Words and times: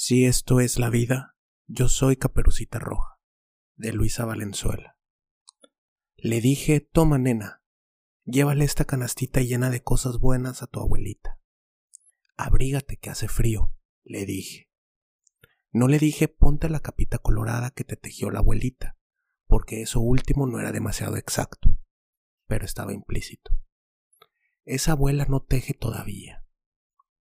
Si 0.00 0.26
esto 0.26 0.60
es 0.60 0.78
la 0.78 0.90
vida, 0.90 1.34
yo 1.66 1.88
soy 1.88 2.14
Caperucita 2.14 2.78
Roja, 2.78 3.18
de 3.74 3.92
Luisa 3.92 4.24
Valenzuela. 4.24 4.96
Le 6.14 6.40
dije, 6.40 6.78
toma 6.78 7.18
nena, 7.18 7.64
llévale 8.24 8.64
esta 8.64 8.84
canastita 8.84 9.40
llena 9.40 9.70
de 9.70 9.82
cosas 9.82 10.20
buenas 10.20 10.62
a 10.62 10.68
tu 10.68 10.78
abuelita. 10.78 11.40
Abrígate 12.36 12.96
que 12.96 13.10
hace 13.10 13.26
frío, 13.26 13.74
le 14.04 14.24
dije. 14.24 14.70
No 15.72 15.88
le 15.88 15.98
dije 15.98 16.28
ponte 16.28 16.68
la 16.68 16.78
capita 16.78 17.18
colorada 17.18 17.72
que 17.72 17.82
te 17.82 17.96
tejió 17.96 18.30
la 18.30 18.38
abuelita, 18.38 18.96
porque 19.48 19.82
eso 19.82 19.98
último 19.98 20.46
no 20.46 20.60
era 20.60 20.70
demasiado 20.70 21.16
exacto, 21.16 21.76
pero 22.46 22.64
estaba 22.64 22.92
implícito. 22.92 23.50
Esa 24.64 24.92
abuela 24.92 25.24
no 25.24 25.42
teje 25.42 25.74
todavía. 25.74 26.46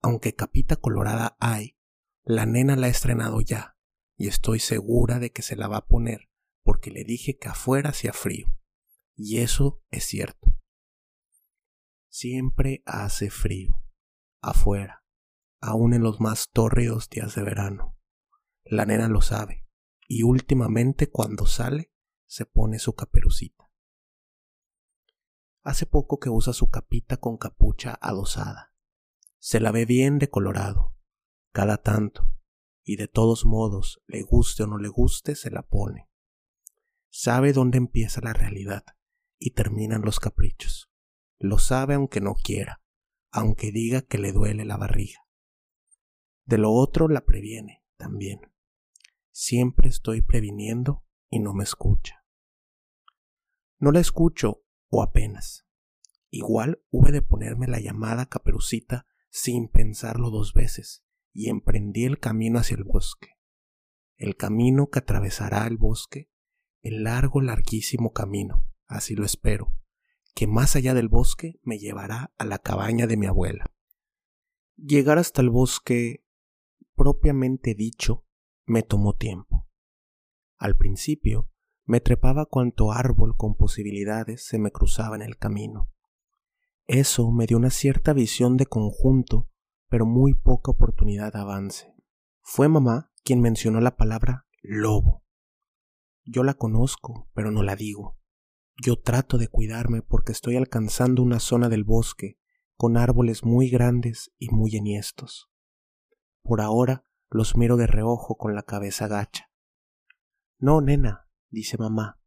Aunque 0.02 0.34
capita 0.34 0.74
colorada 0.74 1.36
hay, 1.38 1.73
la 2.24 2.46
nena 2.46 2.74
la 2.76 2.86
ha 2.86 2.90
estrenado 2.90 3.40
ya, 3.42 3.76
y 4.16 4.28
estoy 4.28 4.58
segura 4.58 5.18
de 5.18 5.30
que 5.30 5.42
se 5.42 5.56
la 5.56 5.68
va 5.68 5.78
a 5.78 5.86
poner, 5.86 6.30
porque 6.62 6.90
le 6.90 7.04
dije 7.04 7.36
que 7.36 7.48
afuera 7.48 7.90
hacía 7.90 8.12
frío. 8.12 8.46
Y 9.14 9.38
eso 9.38 9.82
es 9.90 10.04
cierto. 10.04 10.56
Siempre 12.08 12.82
hace 12.86 13.28
frío, 13.28 13.82
afuera, 14.40 15.04
aun 15.60 15.92
en 15.92 16.02
los 16.02 16.20
más 16.20 16.50
tórridos 16.50 17.10
días 17.10 17.34
de 17.34 17.42
verano. 17.42 17.98
La 18.64 18.86
nena 18.86 19.08
lo 19.08 19.20
sabe, 19.20 19.66
y 20.08 20.22
últimamente 20.22 21.10
cuando 21.10 21.46
sale, 21.46 21.92
se 22.26 22.46
pone 22.46 22.78
su 22.78 22.94
caperucita. 22.94 23.70
Hace 25.62 25.86
poco 25.86 26.18
que 26.18 26.30
usa 26.30 26.52
su 26.52 26.70
capita 26.70 27.18
con 27.18 27.36
capucha 27.36 27.98
adosada. 28.00 28.74
Se 29.38 29.60
la 29.60 29.72
ve 29.72 29.84
bien 29.84 30.18
de 30.18 30.30
colorado, 30.30 30.93
cada 31.54 31.76
tanto, 31.76 32.34
y 32.82 32.96
de 32.96 33.06
todos 33.06 33.44
modos, 33.44 34.02
le 34.08 34.22
guste 34.22 34.64
o 34.64 34.66
no 34.66 34.76
le 34.76 34.88
guste, 34.88 35.36
se 35.36 35.52
la 35.52 35.62
pone. 35.62 36.10
Sabe 37.10 37.52
dónde 37.52 37.78
empieza 37.78 38.20
la 38.20 38.32
realidad 38.32 38.84
y 39.38 39.52
terminan 39.52 40.02
los 40.02 40.18
caprichos. 40.18 40.90
Lo 41.38 41.58
sabe 41.58 41.94
aunque 41.94 42.20
no 42.20 42.34
quiera, 42.34 42.82
aunque 43.30 43.70
diga 43.70 44.02
que 44.02 44.18
le 44.18 44.32
duele 44.32 44.64
la 44.64 44.76
barriga. 44.76 45.20
De 46.44 46.58
lo 46.58 46.72
otro 46.72 47.06
la 47.06 47.24
previene 47.24 47.84
también. 47.96 48.52
Siempre 49.30 49.88
estoy 49.88 50.22
previniendo 50.22 51.06
y 51.30 51.38
no 51.38 51.54
me 51.54 51.62
escucha. 51.62 52.26
No 53.78 53.92
la 53.92 54.00
escucho 54.00 54.64
o 54.88 55.04
apenas. 55.04 55.68
Igual 56.30 56.82
hube 56.90 57.12
de 57.12 57.22
ponerme 57.22 57.68
la 57.68 57.78
llamada 57.78 58.26
caperucita 58.26 59.06
sin 59.30 59.68
pensarlo 59.68 60.30
dos 60.30 60.52
veces 60.52 61.03
y 61.34 61.50
emprendí 61.50 62.04
el 62.04 62.18
camino 62.18 62.60
hacia 62.60 62.76
el 62.76 62.84
bosque. 62.84 63.30
El 64.16 64.36
camino 64.36 64.88
que 64.88 65.00
atravesará 65.00 65.66
el 65.66 65.76
bosque, 65.76 66.30
el 66.80 67.02
largo, 67.02 67.40
larguísimo 67.42 68.12
camino, 68.12 68.66
así 68.86 69.16
lo 69.16 69.24
espero, 69.24 69.72
que 70.34 70.46
más 70.46 70.76
allá 70.76 70.94
del 70.94 71.08
bosque 71.08 71.58
me 71.62 71.78
llevará 71.78 72.32
a 72.38 72.44
la 72.44 72.58
cabaña 72.58 73.08
de 73.08 73.16
mi 73.16 73.26
abuela. 73.26 73.66
Llegar 74.76 75.18
hasta 75.18 75.42
el 75.42 75.50
bosque, 75.50 76.24
propiamente 76.94 77.74
dicho, 77.74 78.24
me 78.64 78.82
tomó 78.82 79.16
tiempo. 79.16 79.68
Al 80.56 80.76
principio, 80.76 81.50
me 81.84 82.00
trepaba 82.00 82.46
cuanto 82.46 82.92
árbol 82.92 83.36
con 83.36 83.56
posibilidades 83.56 84.46
se 84.46 84.58
me 84.58 84.70
cruzaba 84.70 85.16
en 85.16 85.22
el 85.22 85.36
camino. 85.36 85.90
Eso 86.86 87.30
me 87.32 87.46
dio 87.46 87.56
una 87.56 87.70
cierta 87.70 88.12
visión 88.12 88.56
de 88.56 88.66
conjunto 88.66 89.50
pero 89.88 90.06
muy 90.06 90.34
poca 90.34 90.70
oportunidad 90.70 91.32
de 91.32 91.40
avance. 91.40 91.94
Fue 92.40 92.68
mamá 92.68 93.10
quien 93.24 93.40
mencionó 93.40 93.80
la 93.80 93.96
palabra 93.96 94.46
lobo. 94.62 95.24
Yo 96.24 96.42
la 96.42 96.54
conozco, 96.54 97.30
pero 97.34 97.50
no 97.50 97.62
la 97.62 97.76
digo. 97.76 98.18
Yo 98.82 99.00
trato 99.00 99.38
de 99.38 99.48
cuidarme 99.48 100.02
porque 100.02 100.32
estoy 100.32 100.56
alcanzando 100.56 101.22
una 101.22 101.38
zona 101.38 101.68
del 101.68 101.84
bosque 101.84 102.38
con 102.76 102.96
árboles 102.96 103.44
muy 103.44 103.70
grandes 103.70 104.32
y 104.38 104.48
muy 104.50 104.76
enhiestos. 104.76 105.50
Por 106.42 106.60
ahora 106.60 107.06
los 107.30 107.56
miro 107.56 107.76
de 107.76 107.86
reojo 107.86 108.36
con 108.36 108.54
la 108.54 108.62
cabeza 108.62 109.06
gacha. 109.06 109.50
No, 110.58 110.80
nena, 110.80 111.28
dice 111.50 111.78
mamá. 111.78 112.20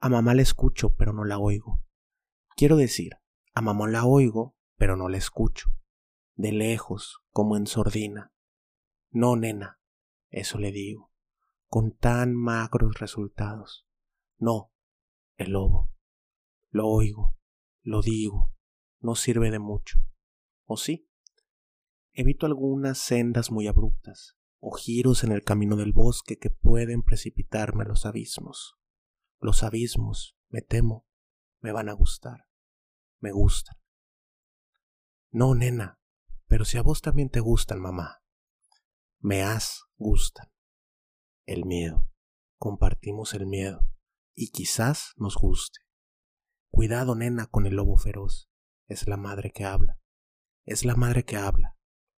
A 0.00 0.08
mamá 0.08 0.34
la 0.34 0.42
escucho, 0.42 0.94
pero 0.96 1.12
no 1.12 1.24
la 1.24 1.38
oigo. 1.38 1.82
Quiero 2.56 2.76
decir, 2.76 3.12
a 3.54 3.60
mamá 3.60 3.88
la 3.88 4.04
oigo, 4.04 4.56
pero 4.76 4.96
no 4.96 5.08
la 5.08 5.18
escucho 5.18 5.77
de 6.38 6.52
lejos, 6.52 7.20
como 7.30 7.56
en 7.56 7.66
sordina. 7.66 8.32
No, 9.10 9.34
nena, 9.34 9.80
eso 10.30 10.58
le 10.58 10.70
digo, 10.70 11.12
con 11.66 11.96
tan 11.96 12.32
magros 12.34 13.00
resultados. 13.00 13.86
No, 14.38 14.72
el 15.36 15.50
lobo. 15.50 15.92
Lo 16.70 16.86
oigo, 16.86 17.36
lo 17.82 18.02
digo, 18.02 18.52
no 19.00 19.16
sirve 19.16 19.50
de 19.50 19.58
mucho. 19.58 19.98
¿O 20.64 20.76
sí? 20.76 21.10
Evito 22.12 22.46
algunas 22.46 22.98
sendas 22.98 23.50
muy 23.50 23.66
abruptas, 23.66 24.36
o 24.60 24.70
giros 24.70 25.24
en 25.24 25.32
el 25.32 25.42
camino 25.42 25.74
del 25.74 25.92
bosque 25.92 26.38
que 26.38 26.50
pueden 26.50 27.02
precipitarme 27.02 27.82
a 27.82 27.88
los 27.88 28.06
abismos. 28.06 28.78
Los 29.40 29.64
abismos, 29.64 30.36
me 30.50 30.62
temo, 30.62 31.04
me 31.60 31.72
van 31.72 31.88
a 31.88 31.94
gustar, 31.94 32.46
me 33.18 33.32
gustan. 33.32 33.76
No, 35.30 35.54
nena, 35.54 35.97
pero 36.48 36.64
si 36.64 36.78
a 36.78 36.82
vos 36.82 37.02
también 37.02 37.28
te 37.28 37.40
gustan, 37.40 37.78
mamá, 37.78 38.22
me 39.20 39.42
has 39.42 39.84
gustan. 39.96 40.50
El 41.44 41.66
miedo. 41.66 42.08
Compartimos 42.56 43.34
el 43.34 43.46
miedo. 43.46 43.86
Y 44.34 44.50
quizás 44.50 45.12
nos 45.16 45.36
guste. 45.36 45.80
Cuidado, 46.70 47.14
nena, 47.14 47.46
con 47.46 47.66
el 47.66 47.74
lobo 47.74 47.96
feroz. 47.98 48.50
Es 48.86 49.06
la 49.06 49.16
madre 49.16 49.50
que 49.50 49.64
habla. 49.64 50.00
Es 50.64 50.84
la 50.84 50.96
madre 50.96 51.24
que 51.24 51.36
habla. 51.36 51.76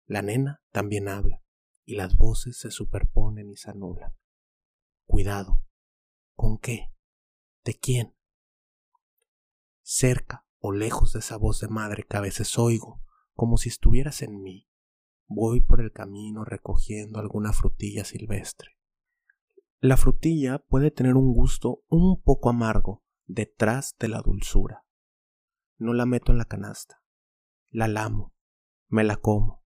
La 0.06 0.22
nena 0.22 0.62
también 0.72 1.08
habla. 1.08 1.42
Y 1.84 1.96
las 1.96 2.16
voces 2.16 2.58
se 2.58 2.70
superponen 2.70 3.50
y 3.50 3.56
se 3.56 3.70
anulan. 3.70 4.14
Cuidado. 5.06 5.64
¿Con 6.34 6.58
qué? 6.58 6.92
¿De 7.64 7.78
quién? 7.78 8.14
Cerca 9.82 10.46
o 10.58 10.72
lejos 10.72 11.12
de 11.12 11.20
esa 11.20 11.36
voz 11.38 11.60
de 11.60 11.68
madre 11.68 12.04
que 12.08 12.16
a 12.16 12.20
veces 12.20 12.58
oigo 12.58 13.02
como 13.38 13.56
si 13.56 13.68
estuvieras 13.68 14.22
en 14.22 14.42
mí. 14.42 14.68
Voy 15.28 15.60
por 15.60 15.80
el 15.80 15.92
camino 15.92 16.44
recogiendo 16.44 17.20
alguna 17.20 17.52
frutilla 17.52 18.04
silvestre. 18.04 18.72
La 19.78 19.96
frutilla 19.96 20.58
puede 20.58 20.90
tener 20.90 21.14
un 21.14 21.32
gusto 21.32 21.84
un 21.86 22.20
poco 22.20 22.50
amargo 22.50 23.04
detrás 23.26 23.94
de 24.00 24.08
la 24.08 24.22
dulzura. 24.22 24.84
No 25.76 25.94
la 25.94 26.04
meto 26.04 26.32
en 26.32 26.38
la 26.38 26.46
canasta. 26.46 27.04
La 27.70 27.86
lamo, 27.86 28.34
me 28.88 29.04
la 29.04 29.14
como. 29.14 29.64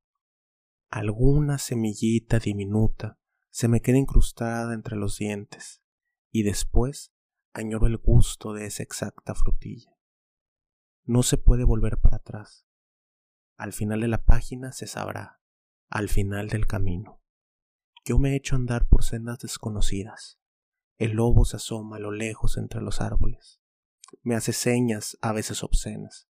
Alguna 0.90 1.56
semillita 1.56 2.40
diminuta 2.40 3.18
se 3.48 3.68
me 3.68 3.80
queda 3.80 3.96
incrustada 3.96 4.74
entre 4.74 4.96
los 4.96 5.16
dientes 5.16 5.82
y 6.30 6.42
después 6.42 7.14
añoro 7.54 7.86
el 7.86 7.96
gusto 7.96 8.52
de 8.52 8.66
esa 8.66 8.82
exacta 8.82 9.34
frutilla. 9.34 9.96
No 11.04 11.22
se 11.22 11.38
puede 11.38 11.64
volver 11.64 11.96
para 11.96 12.16
atrás. 12.16 12.66
Al 13.56 13.72
final 13.72 14.00
de 14.00 14.08
la 14.08 14.24
página 14.24 14.72
se 14.72 14.86
sabrá, 14.86 15.40
al 15.88 16.08
final 16.08 16.48
del 16.48 16.66
camino. 16.66 17.22
Yo 18.04 18.18
me 18.18 18.34
echo 18.34 18.56
a 18.56 18.58
andar 18.58 18.88
por 18.88 19.04
sendas 19.04 19.38
desconocidas. 19.38 20.40
El 20.98 21.12
lobo 21.12 21.44
se 21.44 21.56
asoma 21.56 21.96
a 21.96 22.00
lo 22.00 22.10
lejos 22.10 22.56
entre 22.56 22.80
los 22.80 23.00
árboles. 23.00 23.60
Me 24.22 24.34
hace 24.34 24.52
señas 24.52 25.16
a 25.20 25.32
veces 25.32 25.62
obscenas. 25.62 26.28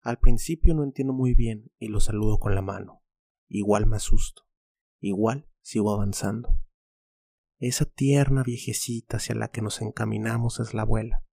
Al 0.00 0.18
principio 0.18 0.74
no 0.74 0.84
entiendo 0.84 1.12
muy 1.12 1.34
bien 1.34 1.72
y 1.78 1.88
lo 1.88 2.00
saludo 2.00 2.38
con 2.38 2.54
la 2.54 2.62
mano. 2.62 3.02
Igual 3.48 3.86
me 3.86 3.96
asusto. 3.96 4.44
Igual 5.00 5.48
sigo 5.60 5.92
avanzando. 5.92 6.58
Esa 7.58 7.84
tierna 7.86 8.42
viejecita 8.42 9.16
hacia 9.16 9.34
la 9.34 9.48
que 9.48 9.62
nos 9.62 9.80
encaminamos 9.82 10.60
es 10.60 10.74
la 10.74 10.82
abuela. 10.82 11.24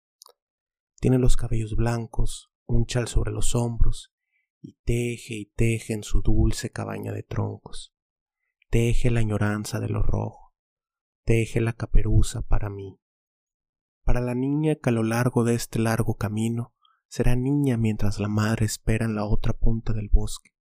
Tiene 0.99 1.19
los 1.19 1.37
cabellos 1.37 1.75
blancos, 1.75 2.51
un 2.65 2.85
chal 2.85 3.07
sobre 3.07 3.31
los 3.31 3.55
hombros 3.55 4.12
y 4.63 4.77
teje 4.85 5.35
y 5.35 5.45
teje 5.47 5.93
en 5.93 6.03
su 6.03 6.21
dulce 6.21 6.71
cabaña 6.71 7.11
de 7.11 7.21
troncos. 7.21 7.93
Teje 8.69 9.11
la 9.11 9.19
añoranza 9.19 9.79
de 9.79 9.89
lo 9.89 10.01
rojo, 10.01 10.55
teje 11.25 11.59
la 11.59 11.73
caperuza 11.73 12.41
para 12.41 12.69
mí. 12.69 12.99
Para 14.03 14.21
la 14.21 14.33
niña 14.33 14.75
que 14.75 14.89
a 14.89 14.93
lo 14.93 15.03
largo 15.03 15.43
de 15.43 15.55
este 15.55 15.79
largo 15.79 16.15
camino 16.15 16.73
será 17.07 17.35
niña 17.35 17.77
mientras 17.77 18.19
la 18.19 18.29
madre 18.29 18.65
espera 18.65 19.05
en 19.05 19.15
la 19.15 19.25
otra 19.25 19.53
punta 19.53 19.93
del 19.93 20.09
bosque, 20.09 20.55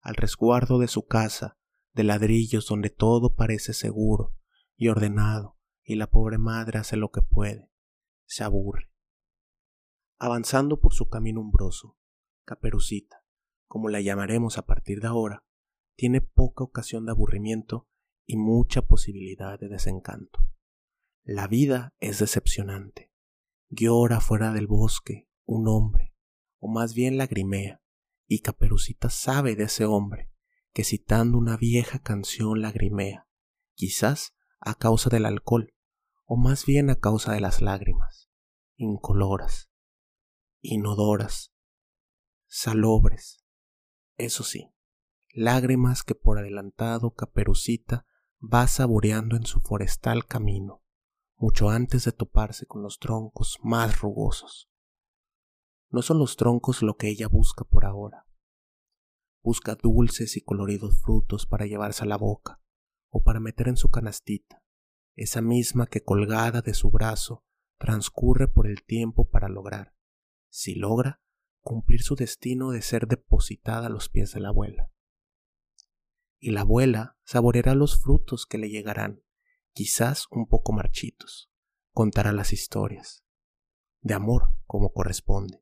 al 0.00 0.14
resguardo 0.14 0.78
de 0.78 0.86
su 0.86 1.06
casa, 1.06 1.58
de 1.94 2.04
ladrillos 2.04 2.66
donde 2.68 2.90
todo 2.90 3.34
parece 3.34 3.72
seguro 3.72 4.34
y 4.76 4.88
ordenado, 4.88 5.58
y 5.82 5.94
la 5.94 6.08
pobre 6.08 6.36
madre 6.36 6.78
hace 6.78 6.96
lo 6.96 7.10
que 7.10 7.22
puede, 7.22 7.70
se 8.26 8.44
aburre. 8.44 8.90
Avanzando 10.18 10.78
por 10.78 10.92
su 10.92 11.08
camino 11.08 11.40
umbroso, 11.40 11.96
Caperucita, 12.44 13.25
como 13.66 13.88
la 13.88 14.00
llamaremos 14.00 14.58
a 14.58 14.66
partir 14.66 15.00
de 15.00 15.08
ahora, 15.08 15.44
tiene 15.96 16.20
poca 16.20 16.64
ocasión 16.64 17.06
de 17.06 17.12
aburrimiento 17.12 17.88
y 18.26 18.36
mucha 18.36 18.82
posibilidad 18.82 19.58
de 19.58 19.68
desencanto. 19.68 20.40
La 21.24 21.48
vida 21.48 21.94
es 21.98 22.18
decepcionante. 22.18 23.12
Llora 23.68 24.20
fuera 24.20 24.52
del 24.52 24.66
bosque 24.66 25.28
un 25.44 25.68
hombre, 25.68 26.14
o 26.58 26.68
más 26.68 26.94
bien 26.94 27.16
lagrimea, 27.16 27.80
y 28.26 28.40
Caperucita 28.40 29.10
sabe 29.10 29.54
de 29.54 29.64
ese 29.64 29.84
hombre, 29.84 30.30
que 30.72 30.84
citando 30.84 31.38
una 31.38 31.56
vieja 31.56 32.00
canción 32.00 32.60
lagrimea, 32.60 33.28
quizás 33.74 34.34
a 34.60 34.74
causa 34.74 35.08
del 35.08 35.24
alcohol, 35.24 35.72
o 36.24 36.36
más 36.36 36.66
bien 36.66 36.90
a 36.90 36.96
causa 36.96 37.32
de 37.32 37.40
las 37.40 37.62
lágrimas, 37.62 38.28
incoloras, 38.76 39.70
inodoras, 40.60 41.52
salobres, 42.48 43.45
eso 44.16 44.42
sí, 44.42 44.72
lágrimas 45.32 46.02
que 46.02 46.14
por 46.14 46.38
adelantado 46.38 47.12
Caperucita 47.12 48.06
va 48.42 48.66
saboreando 48.66 49.36
en 49.36 49.44
su 49.44 49.60
forestal 49.60 50.26
camino, 50.26 50.82
mucho 51.36 51.68
antes 51.68 52.04
de 52.04 52.12
toparse 52.12 52.66
con 52.66 52.82
los 52.82 52.98
troncos 52.98 53.58
más 53.62 54.00
rugosos. 54.00 54.70
No 55.90 56.02
son 56.02 56.18
los 56.18 56.36
troncos 56.36 56.82
lo 56.82 56.96
que 56.96 57.08
ella 57.08 57.28
busca 57.28 57.64
por 57.64 57.84
ahora. 57.84 58.26
Busca 59.42 59.74
dulces 59.74 60.36
y 60.36 60.40
coloridos 60.40 61.00
frutos 61.00 61.46
para 61.46 61.66
llevarse 61.66 62.04
a 62.04 62.06
la 62.06 62.16
boca 62.16 62.60
o 63.10 63.22
para 63.22 63.40
meter 63.40 63.68
en 63.68 63.76
su 63.76 63.90
canastita, 63.90 64.62
esa 65.14 65.40
misma 65.40 65.86
que 65.86 66.02
colgada 66.02 66.62
de 66.62 66.74
su 66.74 66.90
brazo 66.90 67.44
transcurre 67.78 68.48
por 68.48 68.66
el 68.66 68.82
tiempo 68.84 69.28
para 69.28 69.48
lograr, 69.48 69.94
si 70.48 70.74
logra, 70.74 71.22
cumplir 71.66 72.00
su 72.00 72.14
destino 72.14 72.70
de 72.70 72.80
ser 72.80 73.08
depositada 73.08 73.88
a 73.88 73.90
los 73.90 74.08
pies 74.08 74.32
de 74.32 74.38
la 74.38 74.50
abuela. 74.50 74.88
Y 76.38 76.52
la 76.52 76.60
abuela 76.60 77.18
saboreará 77.24 77.74
los 77.74 78.00
frutos 78.00 78.46
que 78.46 78.56
le 78.56 78.70
llegarán, 78.70 79.24
quizás 79.72 80.26
un 80.30 80.46
poco 80.46 80.72
marchitos, 80.72 81.50
contará 81.92 82.30
las 82.30 82.52
historias, 82.52 83.24
de 84.00 84.14
amor 84.14 84.50
como 84.66 84.92
corresponde, 84.92 85.60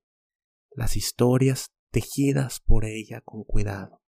las 0.72 0.94
historias 0.98 1.72
tejidas 1.90 2.60
por 2.60 2.84
ella 2.84 3.22
con 3.22 3.42
cuidado 3.42 4.02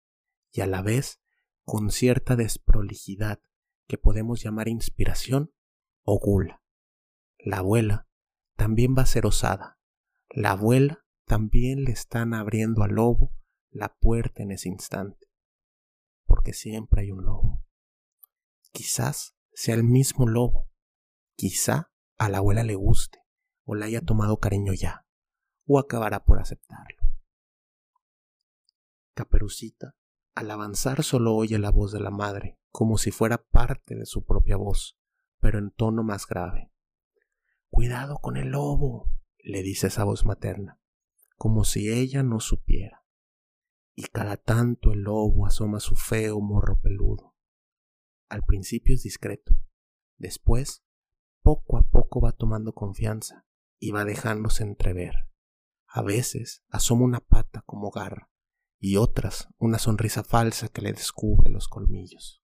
y 0.53 0.61
a 0.61 0.67
la 0.67 0.83
vez 0.83 1.19
con 1.65 1.91
cierta 1.91 2.37
desprolijidad 2.37 3.41
que 3.87 3.97
podemos 3.97 4.43
llamar 4.43 4.69
inspiración 4.69 5.55
o 6.03 6.19
gula. 6.19 6.63
La 7.39 7.59
abuela 7.59 8.07
también 8.55 8.95
va 8.97 9.03
a 9.03 9.07
ser 9.07 9.25
osada. 9.25 9.79
La 10.29 10.51
abuela 10.51 11.06
también 11.27 11.85
le 11.85 11.91
están 11.91 12.35
abriendo 12.35 12.83
al 12.83 12.93
lobo 12.93 13.33
la 13.71 13.95
puerta 13.95 14.43
en 14.43 14.53
ese 14.53 14.69
instante. 14.69 15.29
Porque 16.25 16.53
siempre 16.53 17.03
hay 17.03 17.11
un 17.11 17.25
lobo. 17.25 17.63
Quizás 18.73 19.37
sea 19.53 19.75
el 19.75 19.85
mismo 19.85 20.27
lobo. 20.27 20.71
Quizá 21.37 21.93
a 22.17 22.29
la 22.29 22.39
abuela 22.39 22.63
le 22.63 22.75
guste 22.75 23.19
o 23.65 23.75
le 23.75 23.85
haya 23.85 24.01
tomado 24.01 24.39
cariño 24.39 24.73
ya, 24.73 25.07
o 25.67 25.79
acabará 25.79 26.25
por 26.25 26.39
aceptarlo. 26.39 27.03
Caperucita, 29.15 29.97
al 30.35 30.51
avanzar 30.51 31.03
solo 31.03 31.35
oye 31.35 31.59
la 31.59 31.71
voz 31.71 31.91
de 31.91 32.01
la 32.01 32.11
madre, 32.11 32.59
como 32.71 32.97
si 32.97 33.11
fuera 33.11 33.43
parte 33.43 33.97
de 33.97 34.07
su 34.07 34.25
propia 34.25 34.57
voz, 34.57 34.97
pero 35.41 35.59
en 35.59 35.71
tono 35.73 36.05
más 36.05 36.27
grave. 36.27 36.71
Cuidado 37.71 38.19
con 38.19 38.37
el 38.37 38.51
lobo, 38.51 39.11
le 39.39 39.63
dice 39.63 39.89
esa 39.89 40.05
voz 40.05 40.25
materna, 40.25 40.79
como 41.37 41.65
si 41.65 41.91
ella 41.91 42.23
no 42.23 42.41
supiera. 42.41 43.05
Y 43.95 44.05
cada 44.05 44.37
tanto 44.37 44.93
el 44.93 45.01
lobo 45.01 45.47
asoma 45.47 45.81
su 45.81 45.95
feo 45.95 46.41
morro 46.41 46.81
peludo. 46.81 47.35
Al 48.29 48.43
principio 48.43 48.95
es 48.95 49.03
discreto, 49.03 49.55
después, 50.19 50.85
poco 51.43 51.79
a 51.79 51.83
poco 51.89 52.21
va 52.21 52.33
tomando 52.33 52.73
confianza 52.73 53.47
y 53.79 53.93
va 53.93 54.05
dejándose 54.05 54.65
entrever. 54.65 55.29
A 55.87 56.03
veces 56.03 56.65
asoma 56.69 57.05
una 57.05 57.21
pata 57.21 57.63
como 57.65 57.91
garra 57.91 58.31
y 58.79 58.97
otras 58.97 59.49
una 59.59 59.79
sonrisa 59.79 60.25
falsa 60.25 60.69
que 60.69 60.83
le 60.83 60.93
descubre 60.93 61.51
los 61.51 61.69
colmillos. 61.69 62.43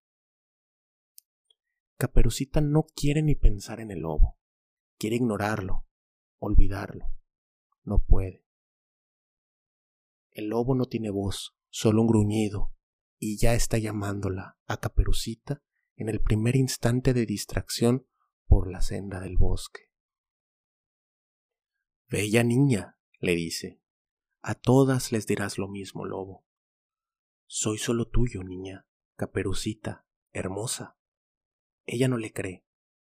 Caperucita 1.99 2.61
no 2.61 2.87
quiere 2.95 3.23
ni 3.23 3.35
pensar 3.35 3.81
en 3.81 3.91
el 3.91 4.01
lobo, 4.01 4.39
quiere 4.99 5.17
ignorarlo, 5.17 5.87
olvidarlo. 6.39 7.07
No 7.85 7.99
puede. 7.99 8.42
El 10.33 10.49
lobo 10.49 10.75
no 10.75 10.87
tiene 10.87 11.11
voz, 11.11 11.55
solo 11.69 12.03
un 12.03 12.09
gruñido, 12.09 12.75
y 13.19 13.39
ya 13.39 13.55
está 13.55 13.79
llamándola 13.79 14.59
a 14.67 14.79
Caperucita 14.79 15.63
en 15.97 16.09
el 16.09 16.21
primer 16.21 16.57
instante 16.57 17.13
de 17.13 17.27
distracción 17.27 18.07
por 18.47 18.71
la 18.71 18.81
senda 18.81 19.21
del 19.21 19.37
bosque. 19.37 19.93
Bella 22.09 22.45
niña, 22.45 22.99
le 23.21 23.35
dice, 23.35 23.81
a 24.41 24.55
todas 24.55 25.13
les 25.13 25.27
dirás 25.27 25.57
lo 25.57 25.69
mismo, 25.69 26.05
lobo. 26.05 26.45
Soy 27.47 27.79
solo 27.79 28.09
tuyo, 28.09 28.43
niña, 28.43 28.87
caperucita, 29.17 30.07
hermosa. 30.33 30.99
Ella 31.85 32.09
no 32.09 32.19
le 32.19 32.33
cree. 32.33 32.67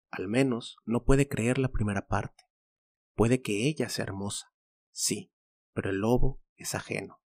Al 0.10 0.28
menos 0.28 0.78
no 0.86 1.04
puede 1.04 1.28
creer 1.28 1.60
la 1.60 1.70
primera 1.70 2.08
parte. 2.08 2.46
Puede 3.14 3.42
que 3.42 3.68
ella 3.68 3.90
sea 3.90 4.06
hermosa, 4.06 4.54
sí, 4.92 5.32
pero 5.74 5.92
el 5.92 5.98
lobo 5.98 6.42
es 6.60 6.76
ajeno. 6.76 7.22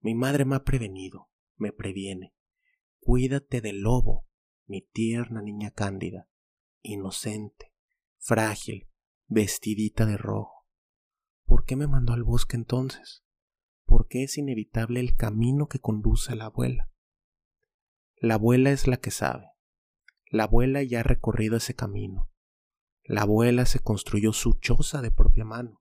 Mi 0.00 0.14
madre 0.14 0.44
me 0.44 0.56
ha 0.56 0.64
prevenido, 0.64 1.30
me 1.56 1.72
previene. 1.72 2.34
Cuídate 3.00 3.60
del 3.60 3.82
lobo, 3.82 4.26
mi 4.66 4.82
tierna 4.82 5.42
niña 5.42 5.70
cándida, 5.70 6.28
inocente, 6.82 7.72
frágil, 8.18 8.88
vestidita 9.26 10.06
de 10.06 10.16
rojo. 10.16 10.66
¿Por 11.44 11.64
qué 11.64 11.76
me 11.76 11.86
mandó 11.86 12.12
al 12.12 12.24
bosque 12.24 12.56
entonces? 12.56 13.24
¿Por 13.84 14.08
qué 14.08 14.24
es 14.24 14.36
inevitable 14.36 15.00
el 15.00 15.14
camino 15.14 15.68
que 15.68 15.78
conduce 15.78 16.32
a 16.32 16.36
la 16.36 16.46
abuela? 16.46 16.90
La 18.16 18.34
abuela 18.34 18.70
es 18.70 18.88
la 18.88 18.96
que 18.96 19.10
sabe. 19.10 19.46
La 20.28 20.44
abuela 20.44 20.82
ya 20.82 21.00
ha 21.00 21.04
recorrido 21.04 21.56
ese 21.56 21.74
camino. 21.74 22.30
La 23.04 23.22
abuela 23.22 23.66
se 23.66 23.78
construyó 23.78 24.32
su 24.32 24.54
choza 24.54 25.02
de 25.02 25.12
propia 25.12 25.44
mano. 25.44 25.80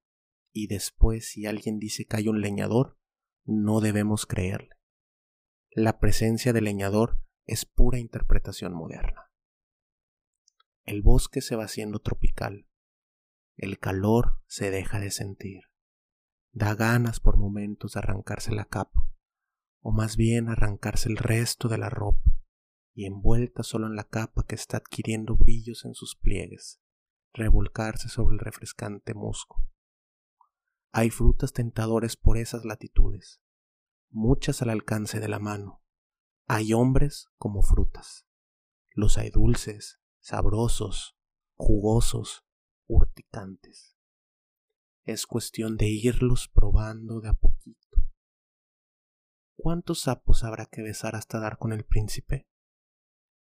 Y 0.58 0.68
después, 0.68 1.28
si 1.28 1.46
alguien 1.46 1.80
dice 1.80 2.06
que 2.06 2.16
hay 2.16 2.30
un 2.30 2.40
leñador, 2.40 2.98
no 3.44 3.82
debemos 3.82 4.26
creerle. 4.26 4.70
La 5.70 6.00
presencia 6.00 6.54
del 6.54 6.64
leñador 6.64 7.20
es 7.46 7.66
pura 7.66 8.00
interpretación 8.00 8.74
moderna. 8.74 9.30
El 10.86 11.02
bosque 11.02 11.42
se 11.42 11.58
va 11.58 11.66
haciendo 11.66 12.00
tropical. 12.00 12.70
El 13.58 13.80
calor 13.80 14.40
se 14.48 14.72
deja 14.72 15.02
de 15.02 15.12
sentir. 15.12 15.64
Da 16.54 16.74
ganas 16.74 17.20
por 17.20 17.36
momentos 17.36 17.92
de 17.92 18.00
arrancarse 18.00 18.56
la 18.56 18.64
capa, 18.64 19.12
o 19.82 19.92
más 19.92 20.16
bien 20.16 20.48
arrancarse 20.48 21.10
el 21.10 21.18
resto 21.18 21.68
de 21.68 21.80
la 21.80 21.90
ropa, 21.90 22.32
y 22.94 23.08
envuelta 23.08 23.62
solo 23.62 23.88
en 23.88 23.98
la 23.98 24.06
capa 24.06 24.46
que 24.48 24.56
está 24.56 24.78
adquiriendo 24.78 25.36
brillos 25.36 25.84
en 25.84 25.96
sus 25.96 26.16
pliegues, 26.16 26.80
revolcarse 27.34 28.08
sobre 28.08 28.36
el 28.36 28.40
refrescante 28.40 29.14
musgo. 29.14 29.58
Hay 30.98 31.10
frutas 31.10 31.52
tentadores 31.52 32.16
por 32.16 32.38
esas 32.38 32.64
latitudes, 32.64 33.42
muchas 34.12 34.62
al 34.62 34.70
alcance 34.70 35.20
de 35.20 35.28
la 35.28 35.40
mano. 35.40 35.84
Hay 36.48 36.72
hombres 36.72 37.28
como 37.36 37.62
frutas. 37.64 38.26
Los 38.92 39.18
hay 39.18 39.30
dulces, 39.30 40.00
sabrosos, 40.22 41.18
jugosos, 41.56 42.46
urticantes. 42.88 43.98
Es 45.04 45.28
cuestión 45.28 45.76
de 45.76 45.88
irlos 45.90 46.48
probando 46.48 47.20
de 47.20 47.28
a 47.28 47.34
poquito. 47.34 47.98
¿Cuántos 49.58 50.00
sapos 50.00 50.46
habrá 50.46 50.66
que 50.66 50.82
besar 50.82 51.18
hasta 51.18 51.42
dar 51.42 51.58
con 51.58 51.74
el 51.74 51.84
príncipe? 51.84 52.48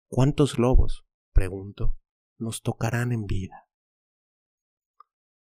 ¿Cuántos 0.07 0.57
lobos, 0.57 1.05
pregunto, 1.33 1.99
nos 2.39 2.63
tocarán 2.63 3.11
en 3.11 3.27
vida? 3.27 3.69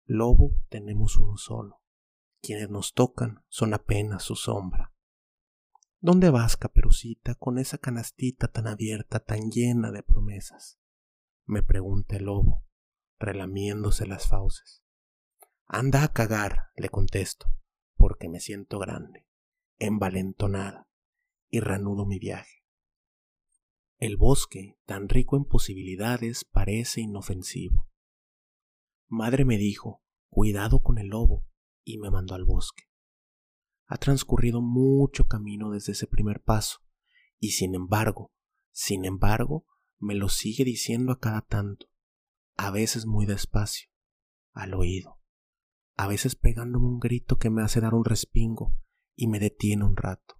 Lobo 0.04 0.60
tenemos 0.68 1.16
uno 1.16 1.38
solo. 1.38 1.81
Quienes 2.42 2.68
nos 2.68 2.92
tocan 2.92 3.44
son 3.48 3.72
apenas 3.72 4.24
su 4.24 4.36
sombra. 4.36 4.92
¿Dónde 6.00 6.30
vas, 6.30 6.56
caperucita, 6.56 7.36
con 7.36 7.58
esa 7.58 7.78
canastita 7.78 8.48
tan 8.48 8.66
abierta, 8.66 9.20
tan 9.20 9.50
llena 9.50 9.92
de 9.92 10.02
promesas? 10.02 10.82
me 11.46 11.62
pregunta 11.62 12.16
el 12.16 12.24
lobo, 12.24 12.64
relamiéndose 13.18 14.06
las 14.06 14.28
fauces. 14.28 14.82
Anda 15.66 16.04
a 16.04 16.12
cagar, 16.12 16.70
le 16.76 16.88
contesto, 16.88 17.46
porque 17.96 18.28
me 18.28 18.40
siento 18.40 18.78
grande, 18.78 19.26
envalentonada, 19.78 20.88
y 21.48 21.60
reanudo 21.60 22.06
mi 22.06 22.18
viaje. 22.18 22.64
El 23.98 24.16
bosque, 24.16 24.78
tan 24.86 25.08
rico 25.08 25.36
en 25.36 25.44
posibilidades, 25.44 26.44
parece 26.44 27.02
inofensivo. 27.02 27.88
Madre 29.08 29.44
me 29.44 29.58
dijo, 29.58 30.02
cuidado 30.30 30.80
con 30.80 30.98
el 30.98 31.08
lobo, 31.08 31.46
y 31.84 31.98
me 31.98 32.10
mandó 32.10 32.34
al 32.34 32.44
bosque. 32.44 32.84
Ha 33.86 33.98
transcurrido 33.98 34.60
mucho 34.60 35.26
camino 35.26 35.70
desde 35.70 35.92
ese 35.92 36.06
primer 36.06 36.42
paso, 36.42 36.78
Y 37.38 37.50
sin 37.50 37.74
embargo, 37.74 38.32
sin 38.70 39.04
embargo, 39.04 39.66
me 39.98 40.14
lo 40.14 40.28
sigue 40.28 40.64
diciendo 40.64 41.12
a 41.12 41.18
cada 41.18 41.42
tanto, 41.42 41.86
a 42.56 42.70
veces 42.70 43.06
muy 43.06 43.26
despacio, 43.26 43.88
al 44.52 44.74
oído, 44.74 45.20
a 45.96 46.06
veces 46.06 46.36
pegándome 46.36 46.86
un 46.86 47.00
grito 47.00 47.38
que 47.38 47.50
me 47.50 47.62
hace 47.62 47.80
dar 47.80 47.94
un 47.94 48.04
respingo 48.04 48.74
y 49.14 49.26
me 49.26 49.38
detiene 49.38 49.84
un 49.84 49.96
rato. 49.96 50.36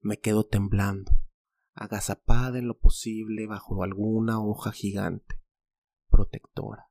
Me 0.00 0.20
quedo 0.20 0.46
temblando, 0.46 1.12
agazapada 1.74 2.58
en 2.58 2.68
lo 2.68 2.78
posible 2.78 3.46
bajo 3.46 3.82
alguna 3.82 4.40
hoja 4.40 4.72
gigante, 4.72 5.40
protectora, 6.08 6.90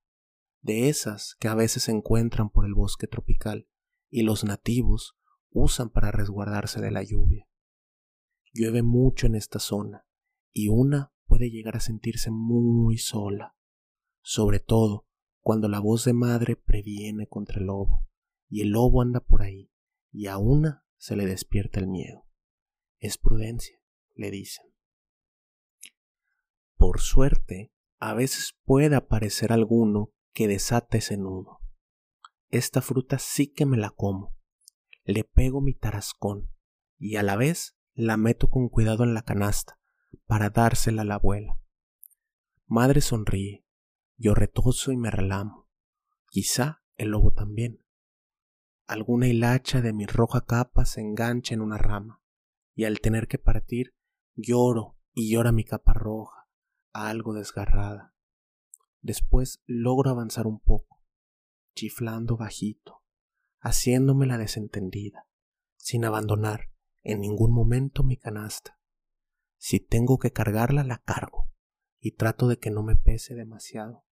de 0.63 0.89
esas 0.89 1.35
que 1.39 1.49
a 1.49 1.55
veces 1.55 1.83
se 1.83 1.91
encuentran 1.91 2.49
por 2.49 2.65
el 2.65 2.73
bosque 2.73 3.05
tropical 3.05 3.67
y 4.09 4.23
los 4.23 4.43
nativos 4.43 5.15
usan 5.51 5.89
para 5.89 6.11
resguardarse 6.11 6.81
de 6.81 6.89
la 6.89 7.03
lluvia. 7.03 7.47
Llueve 8.53 8.81
mucho 8.81 9.27
en 9.27 9.35
esta 9.35 9.59
zona 9.59 10.07
y 10.51 10.69
una 10.69 11.13
puede 11.25 11.49
llegar 11.51 11.75
a 11.75 11.81
sentirse 11.81 12.31
muy 12.31 12.97
sola, 12.97 13.55
sobre 14.21 14.59
todo 14.59 15.05
cuando 15.41 15.67
la 15.67 15.79
voz 15.79 16.05
de 16.05 16.13
madre 16.13 16.55
previene 16.55 17.27
contra 17.27 17.59
el 17.59 17.65
lobo 17.65 18.07
y 18.47 18.61
el 18.61 18.69
lobo 18.69 19.01
anda 19.01 19.19
por 19.19 19.41
ahí 19.41 19.69
y 20.11 20.27
a 20.27 20.37
una 20.37 20.85
se 20.97 21.17
le 21.17 21.25
despierta 21.25 21.79
el 21.81 21.87
miedo. 21.87 22.25
Es 22.99 23.17
prudencia, 23.17 23.77
le 24.13 24.31
dicen. 24.31 24.65
Por 26.77 27.01
suerte, 27.01 27.73
a 27.99 28.13
veces 28.13 28.55
puede 28.63 28.95
aparecer 28.95 29.51
alguno 29.51 30.12
que 30.33 30.47
desata 30.47 30.97
ese 30.97 31.17
nudo. 31.17 31.59
Esta 32.49 32.81
fruta 32.81 33.19
sí 33.19 33.47
que 33.47 33.65
me 33.65 33.77
la 33.77 33.89
como. 33.89 34.35
Le 35.03 35.23
pego 35.23 35.61
mi 35.61 35.73
tarascón 35.73 36.51
y 36.97 37.15
a 37.15 37.23
la 37.23 37.35
vez 37.35 37.77
la 37.93 38.17
meto 38.17 38.49
con 38.49 38.69
cuidado 38.69 39.03
en 39.03 39.13
la 39.13 39.23
canasta 39.23 39.79
para 40.25 40.49
dársela 40.49 41.03
a 41.03 41.05
la 41.05 41.15
abuela. 41.15 41.59
Madre 42.65 43.01
sonríe, 43.01 43.65
yo 44.17 44.33
retozo 44.33 44.91
y 44.91 44.97
me 44.97 45.11
relamo. 45.11 45.67
Quizá 46.29 46.83
el 46.95 47.09
lobo 47.09 47.31
también. 47.31 47.83
Alguna 48.87 49.27
hilacha 49.27 49.81
de 49.81 49.93
mi 49.93 50.05
roja 50.05 50.41
capa 50.41 50.85
se 50.85 51.01
engancha 51.01 51.53
en 51.53 51.61
una 51.61 51.77
rama, 51.77 52.21
y 52.75 52.85
al 52.85 52.99
tener 52.99 53.27
que 53.27 53.37
partir, 53.37 53.95
lloro 54.35 54.97
y 55.13 55.31
llora 55.31 55.51
mi 55.51 55.63
capa 55.63 55.93
roja, 55.93 56.49
algo 56.91 57.33
desgarrada. 57.33 58.12
Después 59.03 59.61
logro 59.65 60.09
avanzar 60.09 60.47
un 60.47 60.61
poco, 60.61 61.03
chiflando 61.75 62.37
bajito, 62.37 63.03
haciéndome 63.59 64.25
la 64.25 64.37
desentendida, 64.37 65.27
sin 65.75 66.05
abandonar 66.05 66.71
en 67.03 67.19
ningún 67.19 67.51
momento 67.51 68.03
mi 68.03 68.15
canasta. 68.15 68.79
Si 69.57 69.81
tengo 69.81 70.19
que 70.19 70.31
cargarla, 70.31 70.85
la 70.85 70.99
cargo, 70.99 71.51
y 71.99 72.11
trato 72.11 72.47
de 72.47 72.59
que 72.59 72.71
no 72.71 72.81
me 72.81 72.95
pese 72.95 73.35
demasiado. 73.35 74.05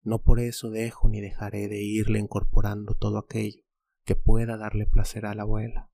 No 0.00 0.22
por 0.22 0.40
eso 0.40 0.70
dejo 0.70 1.10
ni 1.10 1.20
dejaré 1.20 1.68
de 1.68 1.82
irle 1.82 2.18
incorporando 2.18 2.94
todo 2.94 3.18
aquello 3.18 3.60
que 4.04 4.16
pueda 4.16 4.56
darle 4.56 4.86
placer 4.86 5.26
a 5.26 5.34
la 5.34 5.42
abuela. 5.42 5.90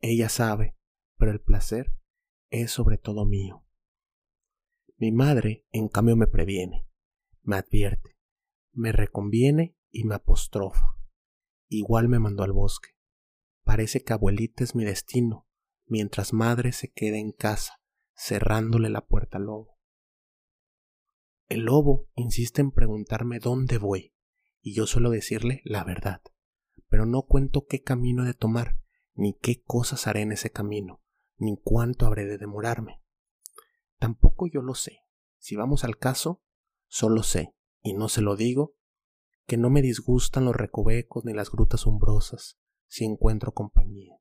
Ella 0.00 0.30
sabe, 0.30 0.78
pero 1.18 1.30
el 1.30 1.42
placer 1.42 1.94
es 2.48 2.70
sobre 2.70 2.96
todo 2.96 3.26
mío. 3.26 3.66
Mi 4.96 5.12
madre, 5.12 5.66
en 5.72 5.88
cambio, 5.88 6.16
me 6.16 6.26
previene, 6.26 6.86
me 7.42 7.56
advierte, 7.56 8.16
me 8.72 8.92
reconviene 8.92 9.76
y 9.90 10.04
me 10.04 10.14
apostrofa. 10.14 10.96
Igual 11.68 12.08
me 12.08 12.18
mandó 12.18 12.42
al 12.42 12.52
bosque. 12.52 12.90
Parece 13.64 14.02
que 14.02 14.12
abuelita 14.12 14.64
es 14.64 14.74
mi 14.74 14.84
destino, 14.84 15.46
mientras 15.86 16.32
madre 16.32 16.72
se 16.72 16.90
queda 16.90 17.18
en 17.18 17.32
casa, 17.32 17.80
cerrándole 18.14 18.90
la 18.90 19.06
puerta 19.06 19.38
al 19.38 19.44
lobo. 19.44 19.78
El 21.48 21.64
lobo 21.64 22.08
insiste 22.14 22.60
en 22.60 22.72
preguntarme 22.72 23.38
dónde 23.38 23.78
voy, 23.78 24.14
y 24.60 24.74
yo 24.74 24.86
suelo 24.86 25.10
decirle 25.10 25.60
la 25.64 25.84
verdad 25.84 26.22
pero 26.92 27.06
no 27.06 27.22
cuento 27.22 27.64
qué 27.66 27.82
camino 27.82 28.22
he 28.22 28.26
de 28.26 28.34
tomar, 28.34 28.78
ni 29.14 29.32
qué 29.32 29.62
cosas 29.62 30.06
haré 30.06 30.20
en 30.20 30.32
ese 30.32 30.50
camino, 30.50 31.02
ni 31.38 31.56
cuánto 31.56 32.04
habré 32.04 32.26
de 32.26 32.36
demorarme. 32.36 33.00
Tampoco 33.98 34.46
yo 34.46 34.60
lo 34.60 34.74
sé. 34.74 34.98
Si 35.38 35.56
vamos 35.56 35.84
al 35.84 35.96
caso, 35.96 36.42
solo 36.92 37.22
sé, 37.22 37.54
y 37.80 37.94
no 37.94 38.10
se 38.10 38.20
lo 38.20 38.36
digo, 38.36 38.74
que 39.46 39.56
no 39.56 39.70
me 39.70 39.80
disgustan 39.80 40.44
los 40.44 40.54
recovecos 40.54 41.24
ni 41.24 41.32
las 41.32 41.50
grutas 41.50 41.86
umbrosas, 41.86 42.58
si 42.86 43.06
encuentro 43.06 43.52
compañía. 43.52 44.18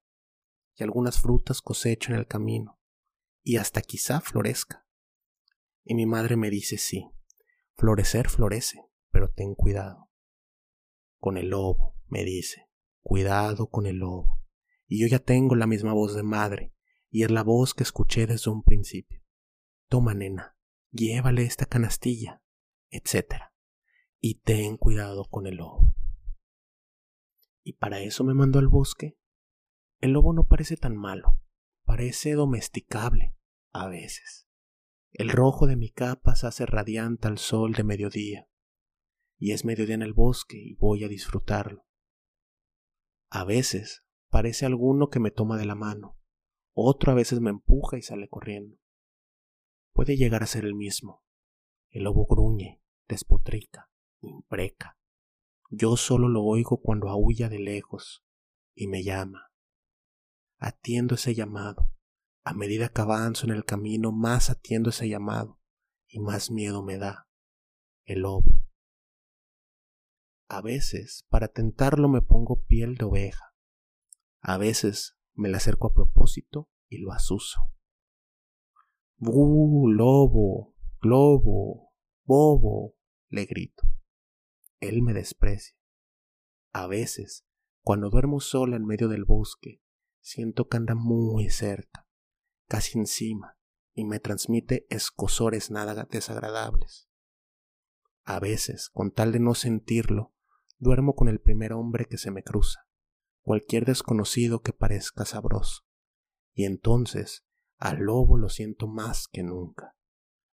Y 0.75 0.83
algunas 0.83 1.19
frutas 1.19 1.61
cosecho 1.61 2.13
en 2.13 2.19
el 2.19 2.27
camino, 2.27 2.79
y 3.43 3.57
hasta 3.57 3.81
quizá 3.81 4.21
florezca. 4.21 4.87
Y 5.83 5.95
mi 5.95 6.05
madre 6.05 6.37
me 6.37 6.49
dice 6.49 6.77
sí, 6.77 7.11
florecer 7.75 8.29
florece, 8.29 8.81
pero 9.11 9.29
ten 9.29 9.53
cuidado. 9.53 10.09
Con 11.19 11.37
el 11.37 11.49
lobo, 11.49 11.97
me 12.07 12.23
dice, 12.23 12.69
cuidado 13.01 13.67
con 13.69 13.85
el 13.85 13.97
lobo. 13.97 14.41
Y 14.87 15.01
yo 15.01 15.07
ya 15.07 15.19
tengo 15.19 15.55
la 15.55 15.67
misma 15.67 15.91
voz 15.91 16.15
de 16.15 16.23
madre, 16.23 16.73
y 17.09 17.23
es 17.23 17.31
la 17.31 17.43
voz 17.43 17.73
que 17.73 17.83
escuché 17.83 18.27
desde 18.27 18.49
un 18.49 18.63
principio. 18.63 19.21
Toma, 19.89 20.13
nena, 20.13 20.55
llévale 20.89 21.43
esta 21.43 21.65
canastilla, 21.65 22.40
etc. 22.91 23.35
Y 24.19 24.41
ten 24.41 24.77
cuidado 24.77 25.25
con 25.25 25.47
el 25.47 25.55
lobo. 25.55 25.95
Y 27.63 27.73
para 27.73 27.99
eso 27.99 28.23
me 28.23 28.33
mandó 28.33 28.59
al 28.59 28.67
bosque. 28.67 29.17
El 29.99 30.11
lobo 30.11 30.33
no 30.33 30.47
parece 30.47 30.77
tan 30.77 30.95
malo, 30.95 31.39
parece 31.83 32.33
domesticable, 32.33 33.35
a 33.71 33.87
veces. 33.87 34.47
El 35.11 35.29
rojo 35.29 35.67
de 35.67 35.75
mi 35.75 35.89
capa 35.89 36.35
se 36.35 36.47
hace 36.47 36.65
radiante 36.65 37.27
al 37.27 37.37
sol 37.37 37.73
de 37.73 37.83
mediodía, 37.83 38.47
y 39.37 39.51
es 39.51 39.65
mediodía 39.65 39.95
en 39.95 40.01
el 40.01 40.13
bosque 40.13 40.57
y 40.57 40.75
voy 40.75 41.03
a 41.03 41.07
disfrutarlo. 41.07 41.85
A 43.29 43.43
veces 43.43 44.03
parece 44.29 44.65
alguno 44.65 45.09
que 45.09 45.19
me 45.19 45.31
toma 45.31 45.57
de 45.57 45.65
la 45.65 45.75
mano, 45.75 46.17
otro 46.73 47.11
a 47.11 47.15
veces 47.15 47.41
me 47.41 47.49
empuja 47.49 47.97
y 47.97 48.01
sale 48.01 48.29
corriendo. 48.29 48.77
Puede 49.93 50.15
llegar 50.15 50.41
a 50.43 50.47
ser 50.47 50.65
el 50.65 50.73
mismo. 50.73 51.23
El 51.89 52.03
lobo 52.03 52.25
gruñe, 52.25 52.80
despotrica, 53.11 53.89
impreca. 54.21 54.97
Yo 55.69 55.97
solo 55.97 56.29
lo 56.29 56.43
oigo 56.43 56.81
cuando 56.81 57.09
aúlla 57.09 57.49
de 57.49 57.59
lejos 57.59 58.23
y 58.73 58.87
me 58.87 59.03
llama. 59.03 59.51
Atiendo 60.57 61.15
ese 61.15 61.35
llamado. 61.35 61.91
A 62.43 62.53
medida 62.53 62.89
que 62.89 63.01
avanzo 63.01 63.45
en 63.45 63.51
el 63.51 63.65
camino, 63.65 64.11
más 64.11 64.49
atiendo 64.49 64.89
ese 64.89 65.09
llamado 65.09 65.59
y 66.07 66.19
más 66.19 66.51
miedo 66.51 66.83
me 66.83 66.97
da. 66.97 67.27
El 68.05 68.21
lobo. 68.21 68.49
A 70.47 70.61
veces, 70.61 71.25
para 71.29 71.49
tentarlo, 71.49 72.07
me 72.07 72.21
pongo 72.21 72.63
piel 72.63 72.95
de 72.95 73.05
oveja. 73.05 73.53
A 74.41 74.57
veces 74.57 75.17
me 75.33 75.49
le 75.49 75.57
acerco 75.57 75.87
a 75.87 75.93
propósito 75.93 76.69
y 76.87 76.97
lo 76.97 77.11
asuso. 77.11 77.59
¡Bu, 79.17 79.89
lobo! 79.89 80.73
¡Lobo! 81.01 81.93
¡Bobo! 82.23 82.95
Le 83.31 83.45
grito. 83.45 83.83
Él 84.79 85.01
me 85.01 85.13
desprecia. 85.13 85.75
A 86.71 86.85
veces, 86.85 87.47
cuando 87.81 88.11
duermo 88.11 88.39
sola 88.39 88.75
en 88.75 88.85
medio 88.85 89.07
del 89.07 89.25
bosque, 89.25 89.81
siento 90.19 90.67
que 90.67 90.77
anda 90.77 90.93
muy 90.93 91.49
cerca, 91.49 92.07
casi 92.67 92.99
encima, 92.99 93.57
y 93.93 94.05
me 94.05 94.19
transmite 94.19 94.85
escosores 94.89 95.71
nada 95.71 96.07
desagradables. 96.09 97.09
A 98.23 98.39
veces, 98.39 98.89
con 98.89 99.11
tal 99.11 99.31
de 99.31 99.39
no 99.39 99.55
sentirlo, 99.55 100.35
Duermo 100.83 101.13
con 101.13 101.27
el 101.27 101.39
primer 101.39 101.73
hombre 101.73 102.05
que 102.05 102.17
se 102.17 102.31
me 102.31 102.41
cruza, 102.41 102.87
cualquier 103.43 103.85
desconocido 103.85 104.63
que 104.63 104.73
parezca 104.73 105.25
sabroso. 105.25 105.83
Y 106.55 106.65
entonces 106.65 107.45
al 107.77 107.99
lobo 107.99 108.35
lo 108.35 108.49
siento 108.49 108.87
más 108.87 109.27
que 109.27 109.43
nunca. 109.43 109.95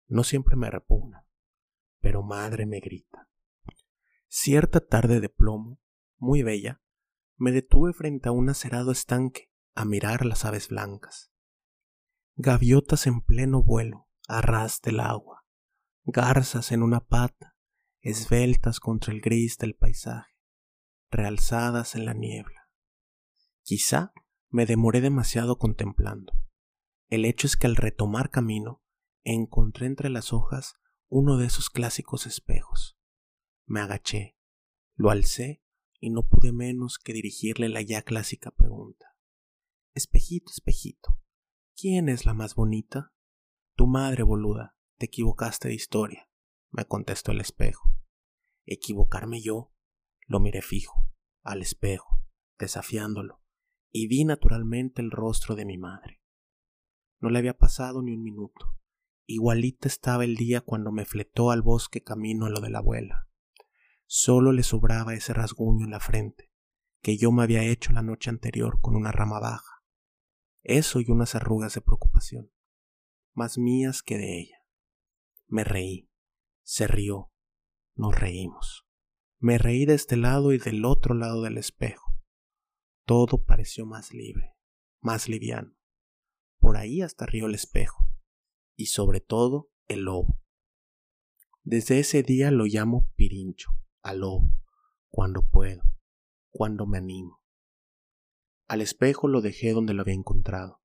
No 0.08 0.24
siempre 0.24 0.56
me 0.56 0.68
repugna, 0.68 1.25
pero 2.06 2.22
madre 2.22 2.66
me 2.66 2.78
grita. 2.78 3.28
Cierta 4.28 4.78
tarde 4.78 5.18
de 5.18 5.28
plomo, 5.28 5.80
muy 6.18 6.44
bella, 6.44 6.80
me 7.34 7.50
detuve 7.50 7.92
frente 7.92 8.28
a 8.28 8.32
un 8.32 8.48
acerado 8.48 8.92
estanque 8.92 9.50
a 9.74 9.84
mirar 9.84 10.24
las 10.24 10.44
aves 10.44 10.68
blancas. 10.68 11.32
Gaviotas 12.36 13.08
en 13.08 13.22
pleno 13.22 13.60
vuelo, 13.60 14.06
a 14.28 14.40
ras 14.40 14.80
del 14.82 15.00
agua, 15.00 15.44
garzas 16.04 16.70
en 16.70 16.84
una 16.84 17.00
pata, 17.00 17.56
esbeltas 18.00 18.78
contra 18.78 19.12
el 19.12 19.20
gris 19.20 19.58
del 19.58 19.74
paisaje, 19.74 20.30
realzadas 21.10 21.96
en 21.96 22.04
la 22.04 22.14
niebla. 22.14 22.68
Quizá 23.62 24.12
me 24.48 24.64
demoré 24.64 25.00
demasiado 25.00 25.58
contemplando. 25.58 26.34
El 27.08 27.24
hecho 27.24 27.48
es 27.48 27.56
que 27.56 27.66
al 27.66 27.74
retomar 27.74 28.30
camino, 28.30 28.80
encontré 29.24 29.86
entre 29.86 30.08
las 30.08 30.32
hojas 30.32 30.76
uno 31.08 31.36
de 31.38 31.46
esos 31.46 31.70
clásicos 31.70 32.26
espejos. 32.26 32.98
Me 33.66 33.80
agaché, 33.80 34.36
lo 34.94 35.10
alcé 35.10 35.62
y 36.00 36.10
no 36.10 36.26
pude 36.26 36.52
menos 36.52 36.98
que 36.98 37.12
dirigirle 37.12 37.68
la 37.68 37.82
ya 37.82 38.02
clásica 38.02 38.50
pregunta. 38.50 39.16
Espejito, 39.94 40.52
espejito, 40.52 41.18
¿Quién 41.78 42.08
es 42.08 42.24
la 42.24 42.32
más 42.32 42.54
bonita? 42.54 43.12
Tu 43.74 43.86
madre, 43.86 44.22
boluda. 44.22 44.74
Te 44.96 45.06
equivocaste 45.06 45.68
de 45.68 45.74
historia, 45.74 46.26
me 46.70 46.86
contestó 46.86 47.32
el 47.32 47.40
espejo. 47.42 47.92
¿Equivocarme 48.64 49.42
yo? 49.42 49.74
Lo 50.26 50.40
miré 50.40 50.62
fijo, 50.62 51.06
al 51.42 51.60
espejo, 51.60 52.22
desafiándolo, 52.58 53.42
y 53.92 54.08
vi 54.08 54.24
naturalmente 54.24 55.02
el 55.02 55.10
rostro 55.10 55.54
de 55.54 55.66
mi 55.66 55.76
madre. 55.76 56.22
No 57.20 57.28
le 57.28 57.40
había 57.40 57.58
pasado 57.58 58.00
ni 58.00 58.14
un 58.14 58.22
minuto. 58.22 58.74
Igualita 59.28 59.88
estaba 59.88 60.24
el 60.24 60.36
día 60.36 60.60
cuando 60.60 60.92
me 60.92 61.04
fletó 61.04 61.50
al 61.50 61.60
bosque 61.60 62.02
camino 62.02 62.46
a 62.46 62.50
lo 62.50 62.60
de 62.60 62.70
la 62.70 62.78
abuela. 62.78 63.28
Solo 64.06 64.52
le 64.52 64.62
sobraba 64.62 65.14
ese 65.14 65.32
rasguño 65.32 65.84
en 65.84 65.90
la 65.90 65.98
frente, 65.98 66.52
que 67.02 67.16
yo 67.16 67.32
me 67.32 67.42
había 67.42 67.64
hecho 67.64 67.92
la 67.92 68.02
noche 68.02 68.30
anterior 68.30 68.80
con 68.80 68.94
una 68.94 69.10
rama 69.10 69.40
baja. 69.40 69.82
Eso 70.62 71.00
y 71.00 71.10
unas 71.10 71.34
arrugas 71.34 71.74
de 71.74 71.80
preocupación, 71.80 72.52
más 73.34 73.58
mías 73.58 74.02
que 74.02 74.16
de 74.16 74.38
ella. 74.38 74.64
Me 75.48 75.64
reí, 75.64 76.08
se 76.62 76.86
rió, 76.86 77.32
nos 77.96 78.18
reímos. 78.18 78.86
Me 79.38 79.58
reí 79.58 79.86
de 79.86 79.94
este 79.94 80.16
lado 80.16 80.52
y 80.52 80.58
del 80.58 80.84
otro 80.84 81.14
lado 81.14 81.42
del 81.42 81.58
espejo. 81.58 82.16
Todo 83.04 83.44
pareció 83.44 83.86
más 83.86 84.14
libre, 84.14 84.54
más 85.00 85.28
liviano. 85.28 85.76
Por 86.58 86.76
ahí 86.76 87.02
hasta 87.02 87.26
rió 87.26 87.46
el 87.46 87.54
espejo, 87.54 88.05
y 88.76 88.86
sobre 88.86 89.20
todo 89.20 89.70
el 89.88 90.02
lobo. 90.02 90.40
Desde 91.64 91.98
ese 91.98 92.22
día 92.22 92.50
lo 92.50 92.64
llamo 92.64 93.10
Pirincho, 93.16 93.70
al 94.02 94.20
lobo, 94.20 94.52
cuando 95.08 95.48
puedo, 95.48 95.82
cuando 96.50 96.86
me 96.86 96.98
animo. 96.98 97.42
Al 98.68 98.80
espejo 98.80 99.26
lo 99.26 99.40
dejé 99.40 99.72
donde 99.72 99.94
lo 99.94 100.02
había 100.02 100.14
encontrado. 100.14 100.80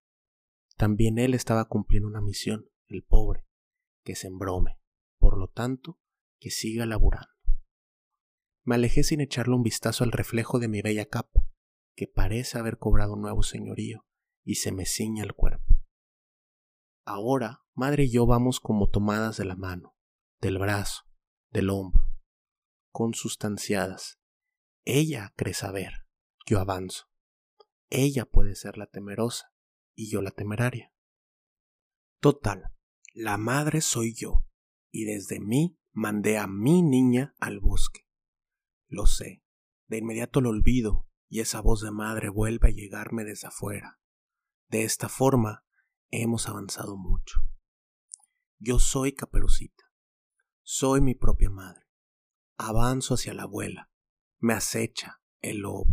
También 0.77 1.19
él 1.19 1.33
estaba 1.33 1.65
cumpliendo 1.65 2.07
una 2.07 2.21
misión, 2.21 2.69
el 2.87 3.03
pobre, 3.03 3.45
que 4.03 4.15
se 4.15 4.27
embrome, 4.27 4.79
por 5.19 5.37
lo 5.37 5.47
tanto, 5.47 5.99
que 6.39 6.49
siga 6.49 6.85
laburando. 6.85 7.29
Me 8.63 8.75
alejé 8.75 9.03
sin 9.03 9.21
echarle 9.21 9.55
un 9.55 9.63
vistazo 9.63 10.03
al 10.03 10.11
reflejo 10.11 10.59
de 10.59 10.67
mi 10.67 10.81
bella 10.81 11.05
capa, 11.05 11.45
que 11.95 12.07
parece 12.07 12.57
haber 12.57 12.77
cobrado 12.77 13.13
un 13.13 13.21
nuevo 13.21 13.43
señorío, 13.43 14.05
y 14.43 14.55
se 14.55 14.71
me 14.71 14.85
ciña 14.85 15.23
el 15.23 15.33
cuerpo. 15.33 15.60
Ahora, 17.05 17.63
madre 17.73 18.05
y 18.05 18.11
yo 18.11 18.25
vamos 18.25 18.59
como 18.59 18.89
tomadas 18.89 19.37
de 19.37 19.45
la 19.45 19.55
mano, 19.55 19.95
del 20.39 20.59
brazo, 20.59 21.03
del 21.49 21.69
hombro, 21.69 22.07
consustanciadas. 22.91 24.19
Ella 24.83 25.33
cree 25.35 25.53
saber, 25.53 26.05
yo 26.45 26.59
avanzo. 26.59 27.05
Ella 27.89 28.25
puede 28.25 28.55
ser 28.55 28.77
la 28.77 28.87
temerosa 28.87 29.53
y 29.95 30.09
yo 30.09 30.21
la 30.21 30.31
temeraria. 30.31 30.93
Total, 32.19 32.71
la 33.13 33.37
madre 33.37 33.81
soy 33.81 34.13
yo, 34.13 34.45
y 34.91 35.05
desde 35.05 35.39
mí 35.39 35.79
mandé 35.91 36.37
a 36.37 36.47
mi 36.47 36.81
niña 36.81 37.35
al 37.39 37.59
bosque. 37.59 38.07
Lo 38.87 39.05
sé, 39.05 39.43
de 39.87 39.97
inmediato 39.97 40.39
lo 40.39 40.49
olvido 40.49 41.07
y 41.27 41.39
esa 41.39 41.61
voz 41.61 41.81
de 41.81 41.91
madre 41.91 42.29
vuelve 42.29 42.67
a 42.67 42.71
llegarme 42.71 43.23
desde 43.23 43.47
afuera. 43.47 43.99
De 44.67 44.83
esta 44.83 45.09
forma 45.09 45.65
hemos 46.11 46.47
avanzado 46.47 46.97
mucho. 46.97 47.41
Yo 48.59 48.79
soy 48.79 49.13
Caperucita, 49.13 49.83
soy 50.61 51.01
mi 51.01 51.15
propia 51.15 51.49
madre. 51.49 51.87
Avanzo 52.57 53.15
hacia 53.15 53.33
la 53.33 53.43
abuela, 53.43 53.89
me 54.39 54.53
acecha 54.53 55.21
el 55.39 55.59
lobo. 55.59 55.87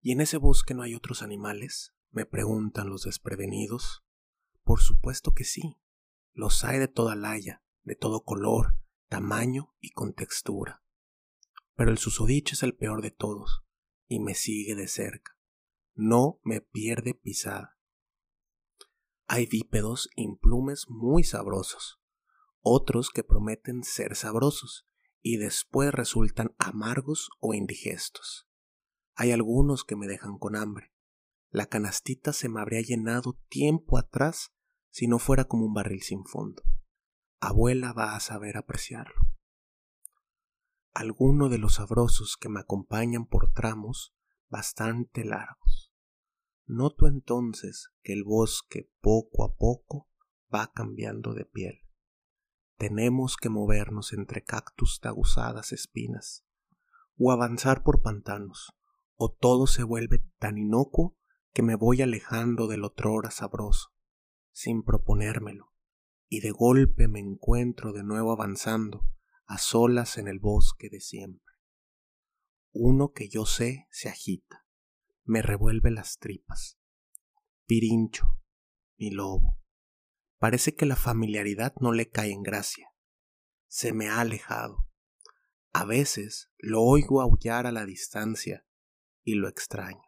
¿Y 0.00 0.12
en 0.12 0.20
ese 0.20 0.38
bosque 0.38 0.74
no 0.74 0.82
hay 0.82 0.94
otros 0.94 1.22
animales? 1.22 1.94
me 2.10 2.26
preguntan 2.26 2.88
los 2.88 3.02
desprevenidos. 3.02 4.04
Por 4.62 4.80
supuesto 4.80 5.32
que 5.32 5.44
sí, 5.44 5.80
los 6.32 6.64
hay 6.64 6.78
de 6.78 6.88
toda 6.88 7.14
laya, 7.14 7.62
de 7.82 7.96
todo 7.96 8.24
color, 8.24 8.76
tamaño 9.08 9.74
y 9.80 9.90
contextura. 9.90 10.82
Pero 11.74 11.90
el 11.90 11.98
susodicho 11.98 12.54
es 12.54 12.62
el 12.62 12.74
peor 12.74 13.02
de 13.02 13.10
todos, 13.10 13.64
y 14.06 14.20
me 14.20 14.34
sigue 14.34 14.74
de 14.74 14.88
cerca. 14.88 15.38
No 15.94 16.40
me 16.42 16.60
pierde 16.60 17.14
pisada. 17.14 17.78
Hay 19.32 19.46
bípedos 19.46 20.10
implumes 20.16 20.86
muy 20.88 21.22
sabrosos, 21.22 22.00
otros 22.62 23.10
que 23.10 23.22
prometen 23.22 23.84
ser 23.84 24.16
sabrosos 24.16 24.88
y 25.22 25.36
después 25.36 25.92
resultan 25.92 26.52
amargos 26.58 27.30
o 27.38 27.54
indigestos. 27.54 28.48
Hay 29.14 29.30
algunos 29.30 29.84
que 29.84 29.94
me 29.94 30.08
dejan 30.08 30.36
con 30.36 30.56
hambre. 30.56 30.92
La 31.48 31.66
canastita 31.66 32.32
se 32.32 32.48
me 32.48 32.60
habría 32.60 32.80
llenado 32.80 33.38
tiempo 33.48 33.98
atrás 33.98 34.50
si 34.88 35.06
no 35.06 35.20
fuera 35.20 35.44
como 35.44 35.66
un 35.66 35.74
barril 35.74 36.02
sin 36.02 36.24
fondo. 36.24 36.64
Abuela 37.38 37.92
va 37.92 38.16
a 38.16 38.20
saber 38.20 38.56
apreciarlo. 38.56 39.14
Alguno 40.92 41.48
de 41.48 41.58
los 41.58 41.74
sabrosos 41.74 42.36
que 42.36 42.48
me 42.48 42.58
acompañan 42.58 43.26
por 43.26 43.52
tramos 43.52 44.12
bastante 44.48 45.24
largos. 45.24 45.89
Noto 46.72 47.08
entonces 47.08 47.90
que 48.00 48.12
el 48.12 48.22
bosque 48.22 48.88
poco 49.00 49.42
a 49.42 49.56
poco 49.56 50.08
va 50.54 50.70
cambiando 50.72 51.34
de 51.34 51.44
piel. 51.44 51.80
Tenemos 52.76 53.36
que 53.36 53.48
movernos 53.48 54.12
entre 54.12 54.44
cactus 54.44 55.00
de 55.02 55.08
aguzadas 55.08 55.72
espinas, 55.72 56.46
o 57.18 57.32
avanzar 57.32 57.82
por 57.82 58.02
pantanos, 58.02 58.72
o 59.16 59.32
todo 59.32 59.66
se 59.66 59.82
vuelve 59.82 60.24
tan 60.38 60.58
inocuo 60.58 61.18
que 61.52 61.64
me 61.64 61.74
voy 61.74 62.02
alejando 62.02 62.68
del 62.68 62.84
otrora 62.84 63.32
sabroso, 63.32 63.88
sin 64.52 64.84
proponérmelo, 64.84 65.72
y 66.28 66.38
de 66.38 66.52
golpe 66.52 67.08
me 67.08 67.18
encuentro 67.18 67.92
de 67.92 68.04
nuevo 68.04 68.30
avanzando 68.30 69.04
a 69.44 69.58
solas 69.58 70.18
en 70.18 70.28
el 70.28 70.38
bosque 70.38 70.88
de 70.88 71.00
siempre. 71.00 71.52
Uno 72.70 73.10
que 73.10 73.28
yo 73.28 73.44
sé 73.44 73.88
se 73.90 74.08
agita, 74.08 74.64
me 75.24 75.42
revuelve 75.42 75.90
las 75.90 76.18
tripas. 76.18 76.78
Pirincho, 77.66 78.38
mi 78.96 79.10
lobo. 79.10 79.58
Parece 80.38 80.74
que 80.74 80.86
la 80.86 80.96
familiaridad 80.96 81.74
no 81.80 81.92
le 81.92 82.08
cae 82.10 82.32
en 82.32 82.42
gracia. 82.42 82.88
Se 83.66 83.92
me 83.92 84.08
ha 84.08 84.20
alejado. 84.20 84.86
A 85.72 85.84
veces 85.84 86.50
lo 86.58 86.82
oigo 86.82 87.20
aullar 87.20 87.66
a 87.66 87.72
la 87.72 87.84
distancia 87.84 88.66
y 89.22 89.34
lo 89.34 89.48
extraño. 89.48 90.02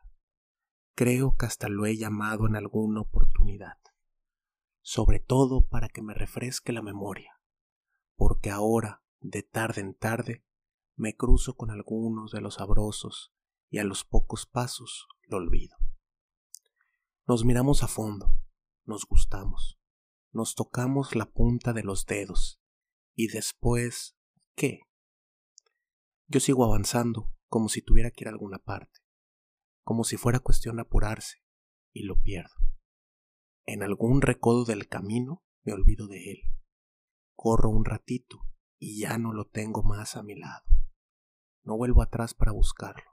Creo 0.94 1.36
que 1.36 1.46
hasta 1.46 1.68
lo 1.68 1.86
he 1.86 1.96
llamado 1.96 2.46
en 2.46 2.56
alguna 2.56 3.00
oportunidad 3.00 3.82
sobre 4.82 5.20
todo 5.20 5.64
para 5.64 5.88
que 5.88 6.02
me 6.02 6.12
refresque 6.12 6.72
la 6.72 6.82
memoria, 6.82 7.40
porque 8.16 8.50
ahora, 8.50 9.02
de 9.20 9.42
tarde 9.42 9.80
en 9.80 9.94
tarde, 9.94 10.44
me 10.96 11.16
cruzo 11.16 11.54
con 11.54 11.70
algunos 11.70 12.32
de 12.32 12.40
los 12.40 12.54
sabrosos 12.54 13.32
y 13.72 13.78
a 13.78 13.84
los 13.84 14.04
pocos 14.04 14.44
pasos 14.44 15.08
lo 15.22 15.38
olvido. 15.38 15.76
Nos 17.26 17.44
miramos 17.46 17.82
a 17.82 17.88
fondo, 17.88 18.36
nos 18.84 19.06
gustamos, 19.06 19.80
nos 20.30 20.54
tocamos 20.54 21.16
la 21.16 21.32
punta 21.32 21.72
de 21.72 21.82
los 21.82 22.04
dedos 22.04 22.60
y 23.14 23.28
después, 23.28 24.14
¿qué? 24.54 24.80
Yo 26.26 26.38
sigo 26.38 26.66
avanzando 26.66 27.32
como 27.48 27.70
si 27.70 27.80
tuviera 27.80 28.10
que 28.10 28.24
ir 28.24 28.28
a 28.28 28.32
alguna 28.32 28.58
parte, 28.58 29.00
como 29.82 30.04
si 30.04 30.18
fuera 30.18 30.38
cuestión 30.38 30.76
de 30.76 30.82
apurarse, 30.82 31.38
y 31.94 32.02
lo 32.02 32.20
pierdo. 32.20 32.54
En 33.64 33.82
algún 33.82 34.20
recodo 34.20 34.66
del 34.66 34.86
camino 34.86 35.42
me 35.62 35.72
olvido 35.72 36.08
de 36.08 36.32
él. 36.32 36.42
Corro 37.34 37.70
un 37.70 37.86
ratito 37.86 38.44
y 38.78 39.00
ya 39.00 39.16
no 39.16 39.32
lo 39.32 39.46
tengo 39.46 39.82
más 39.82 40.16
a 40.16 40.22
mi 40.22 40.34
lado. 40.34 40.64
No 41.62 41.78
vuelvo 41.78 42.02
atrás 42.02 42.34
para 42.34 42.52
buscarlo. 42.52 43.11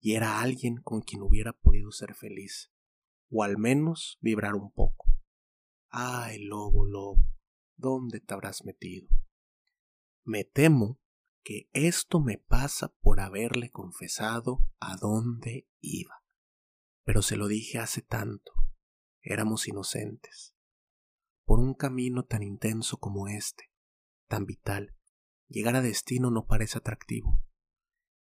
Y 0.00 0.14
era 0.14 0.40
alguien 0.40 0.76
con 0.82 1.00
quien 1.00 1.22
hubiera 1.22 1.52
podido 1.52 1.90
ser 1.90 2.14
feliz, 2.14 2.70
o 3.30 3.42
al 3.42 3.58
menos 3.58 4.18
vibrar 4.20 4.54
un 4.54 4.72
poco. 4.72 5.06
Ay, 5.90 6.44
lobo, 6.44 6.84
lobo, 6.84 7.24
¿dónde 7.76 8.20
te 8.20 8.34
habrás 8.34 8.64
metido? 8.64 9.08
Me 10.24 10.44
temo 10.44 11.00
que 11.42 11.70
esto 11.72 12.20
me 12.20 12.38
pasa 12.38 12.94
por 13.00 13.20
haberle 13.20 13.70
confesado 13.70 14.68
a 14.80 14.96
dónde 14.96 15.66
iba. 15.80 16.22
Pero 17.04 17.22
se 17.22 17.36
lo 17.36 17.48
dije 17.48 17.78
hace 17.78 18.02
tanto, 18.02 18.52
éramos 19.22 19.66
inocentes. 19.66 20.54
Por 21.46 21.60
un 21.60 21.72
camino 21.72 22.24
tan 22.24 22.42
intenso 22.42 22.98
como 22.98 23.28
este, 23.28 23.72
tan 24.26 24.44
vital, 24.44 24.94
llegar 25.48 25.74
a 25.74 25.80
destino 25.80 26.30
no 26.30 26.46
parece 26.46 26.76
atractivo. 26.76 27.42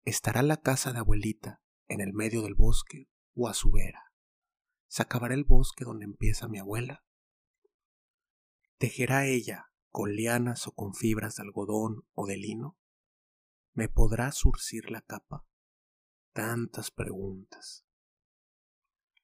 ¿Estará 0.04 0.42
la 0.42 0.58
casa 0.58 0.92
de 0.92 1.00
abuelita 1.00 1.60
en 1.88 2.00
el 2.00 2.12
medio 2.12 2.42
del 2.42 2.54
bosque 2.54 3.08
o 3.34 3.48
a 3.48 3.54
su 3.54 3.70
vera? 3.70 4.12
¿Se 4.88 5.02
acabará 5.02 5.34
el 5.34 5.44
bosque 5.44 5.84
donde 5.84 6.04
empieza 6.04 6.48
mi 6.48 6.58
abuela? 6.58 7.04
¿Tejerá 8.78 9.26
ella 9.26 9.72
con 9.90 10.14
lianas 10.14 10.66
o 10.66 10.72
con 10.72 10.94
fibras 10.94 11.36
de 11.36 11.42
algodón 11.42 12.06
o 12.12 12.26
de 12.26 12.36
lino? 12.36 12.78
¿Me 13.72 13.88
podrá 13.88 14.32
surcir 14.32 14.90
la 14.90 15.02
capa? 15.02 15.46
Tantas 16.32 16.90
preguntas. 16.90 17.86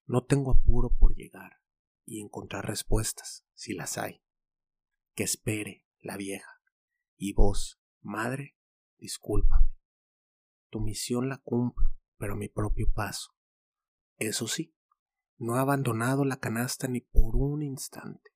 No 0.07 0.25
tengo 0.25 0.51
apuro 0.51 0.90
por 0.90 1.14
llegar 1.14 1.61
y 2.05 2.20
encontrar 2.20 2.66
respuestas, 2.66 3.44
si 3.55 3.75
las 3.75 3.98
hay. 3.98 4.22
Que 5.14 5.25
espere 5.25 5.87
la 6.01 6.16
vieja. 6.16 6.61
Y 7.16 7.35
vos, 7.35 7.81
madre, 8.01 8.57
discúlpame. 8.98 9.79
Tu 10.70 10.81
misión 10.81 11.29
la 11.29 11.38
cumplo, 11.38 11.94
pero 12.23 12.37
mi 12.37 12.49
propio 12.49 12.87
paso. 12.95 13.35
Eso 14.17 14.47
sí, 14.47 14.77
no 15.39 15.57
he 15.57 15.59
abandonado 15.59 16.25
la 16.25 16.37
canasta 16.37 16.87
ni 16.87 17.01
por 17.01 17.35
un 17.35 17.63
instante. 17.63 18.31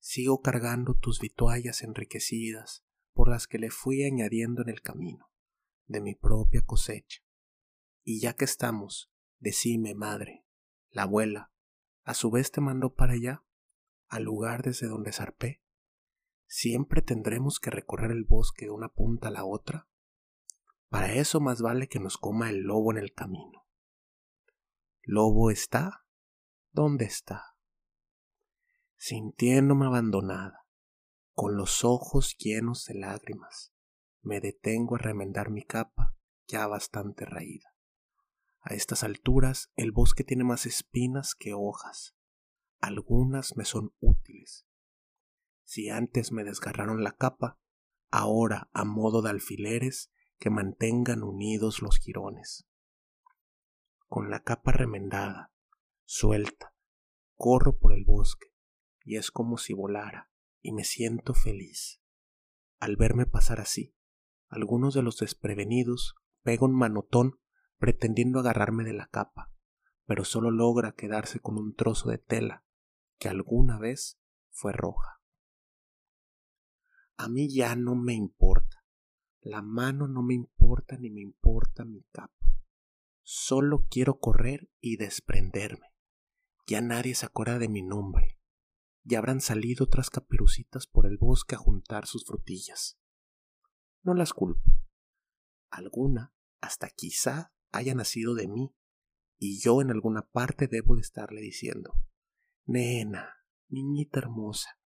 Sigo 0.00 0.40
cargando 0.40 0.94
tus 0.94 1.20
vituallas 1.20 1.84
enriquecidas 1.84 2.84
por 3.12 3.28
las 3.28 3.46
que 3.46 3.60
le 3.60 3.70
fui 3.70 4.02
añadiendo 4.02 4.62
en 4.62 4.68
el 4.68 4.82
camino 4.82 5.30
de 5.86 6.00
mi 6.00 6.16
propia 6.16 6.62
cosecha. 6.62 7.20
Y 8.02 8.18
ya 8.18 8.34
que 8.34 8.46
estamos, 8.46 9.12
decime, 9.38 9.94
madre, 9.94 10.44
la 10.90 11.02
abuela, 11.02 11.52
a 12.02 12.14
su 12.14 12.32
vez 12.32 12.50
te 12.50 12.60
mandó 12.60 12.96
para 12.96 13.12
allá, 13.12 13.44
al 14.08 14.24
lugar 14.24 14.64
desde 14.64 14.88
donde 14.88 15.12
zarpé. 15.12 15.62
¿Siempre 16.48 17.00
tendremos 17.00 17.60
que 17.60 17.70
recorrer 17.70 18.10
el 18.10 18.24
bosque 18.24 18.64
de 18.64 18.72
una 18.72 18.88
punta 18.88 19.28
a 19.28 19.30
la 19.30 19.44
otra? 19.44 19.88
Para 20.94 21.12
eso 21.12 21.40
más 21.40 21.60
vale 21.60 21.88
que 21.88 21.98
nos 21.98 22.18
coma 22.18 22.50
el 22.50 22.60
lobo 22.60 22.92
en 22.92 22.98
el 22.98 23.12
camino. 23.12 23.66
¿Lobo 25.02 25.50
está? 25.50 26.06
¿Dónde 26.70 27.04
está? 27.04 27.56
Sintiéndome 28.94 29.86
abandonada, 29.86 30.68
con 31.32 31.56
los 31.56 31.82
ojos 31.84 32.36
llenos 32.38 32.84
de 32.84 32.94
lágrimas, 32.94 33.74
me 34.22 34.40
detengo 34.40 34.94
a 34.94 34.98
remendar 34.98 35.50
mi 35.50 35.64
capa 35.64 36.14
ya 36.46 36.68
bastante 36.68 37.24
raída. 37.24 37.74
A 38.60 38.74
estas 38.74 39.02
alturas 39.02 39.72
el 39.74 39.90
bosque 39.90 40.22
tiene 40.22 40.44
más 40.44 40.64
espinas 40.64 41.34
que 41.34 41.54
hojas. 41.54 42.14
Algunas 42.80 43.56
me 43.56 43.64
son 43.64 43.96
útiles. 43.98 44.64
Si 45.64 45.88
antes 45.88 46.30
me 46.30 46.44
desgarraron 46.44 47.02
la 47.02 47.16
capa, 47.16 47.58
ahora 48.12 48.70
a 48.72 48.84
modo 48.84 49.22
de 49.22 49.30
alfileres 49.30 50.12
que 50.44 50.50
mantengan 50.50 51.22
unidos 51.22 51.80
los 51.80 51.96
jirones. 51.96 52.68
Con 54.08 54.28
la 54.28 54.42
capa 54.42 54.72
remendada, 54.72 55.54
suelta, 56.04 56.74
corro 57.34 57.78
por 57.78 57.94
el 57.94 58.04
bosque 58.04 58.48
y 59.04 59.16
es 59.16 59.30
como 59.30 59.56
si 59.56 59.72
volara 59.72 60.30
y 60.60 60.72
me 60.72 60.84
siento 60.84 61.32
feliz. 61.32 62.02
Al 62.78 62.96
verme 62.96 63.24
pasar 63.24 63.58
así, 63.58 63.96
algunos 64.50 64.92
de 64.92 65.00
los 65.00 65.16
desprevenidos 65.16 66.14
pegan 66.42 66.72
manotón 66.72 67.40
pretendiendo 67.78 68.40
agarrarme 68.40 68.84
de 68.84 68.92
la 68.92 69.06
capa, 69.06 69.50
pero 70.04 70.26
solo 70.26 70.50
logra 70.50 70.92
quedarse 70.92 71.40
con 71.40 71.56
un 71.56 71.74
trozo 71.74 72.10
de 72.10 72.18
tela 72.18 72.66
que 73.16 73.30
alguna 73.30 73.78
vez 73.78 74.20
fue 74.50 74.74
roja. 74.74 75.22
A 77.16 77.30
mí 77.30 77.48
ya 77.48 77.76
no 77.76 77.94
me 77.94 78.12
importa, 78.12 78.73
la 79.44 79.60
mano 79.60 80.08
no 80.08 80.22
me 80.22 80.32
importa 80.32 80.96
ni 80.96 81.10
me 81.10 81.20
importa 81.20 81.84
mi 81.84 82.02
capa. 82.12 82.34
Solo 83.22 83.86
quiero 83.90 84.18
correr 84.18 84.70
y 84.80 84.96
desprenderme. 84.96 85.94
Ya 86.66 86.80
nadie 86.80 87.14
se 87.14 87.26
acuerda 87.26 87.58
de 87.58 87.68
mi 87.68 87.82
nombre. 87.82 88.40
Ya 89.02 89.18
habrán 89.18 89.42
salido 89.42 89.84
otras 89.84 90.08
caperucitas 90.08 90.86
por 90.86 91.04
el 91.04 91.18
bosque 91.18 91.56
a 91.56 91.58
juntar 91.58 92.06
sus 92.06 92.24
frutillas. 92.24 92.98
No 94.02 94.14
las 94.14 94.32
culpo. 94.32 94.72
Alguna, 95.70 96.34
hasta 96.62 96.88
quizá, 96.88 97.54
haya 97.70 97.94
nacido 97.94 98.34
de 98.34 98.48
mí, 98.48 98.74
y 99.38 99.60
yo 99.60 99.82
en 99.82 99.90
alguna 99.90 100.22
parte 100.22 100.68
debo 100.68 100.94
de 100.94 101.02
estarle 101.02 101.42
diciendo 101.42 101.92
Nena, 102.64 103.28
niñita 103.68 104.20
hermosa, 104.20 104.78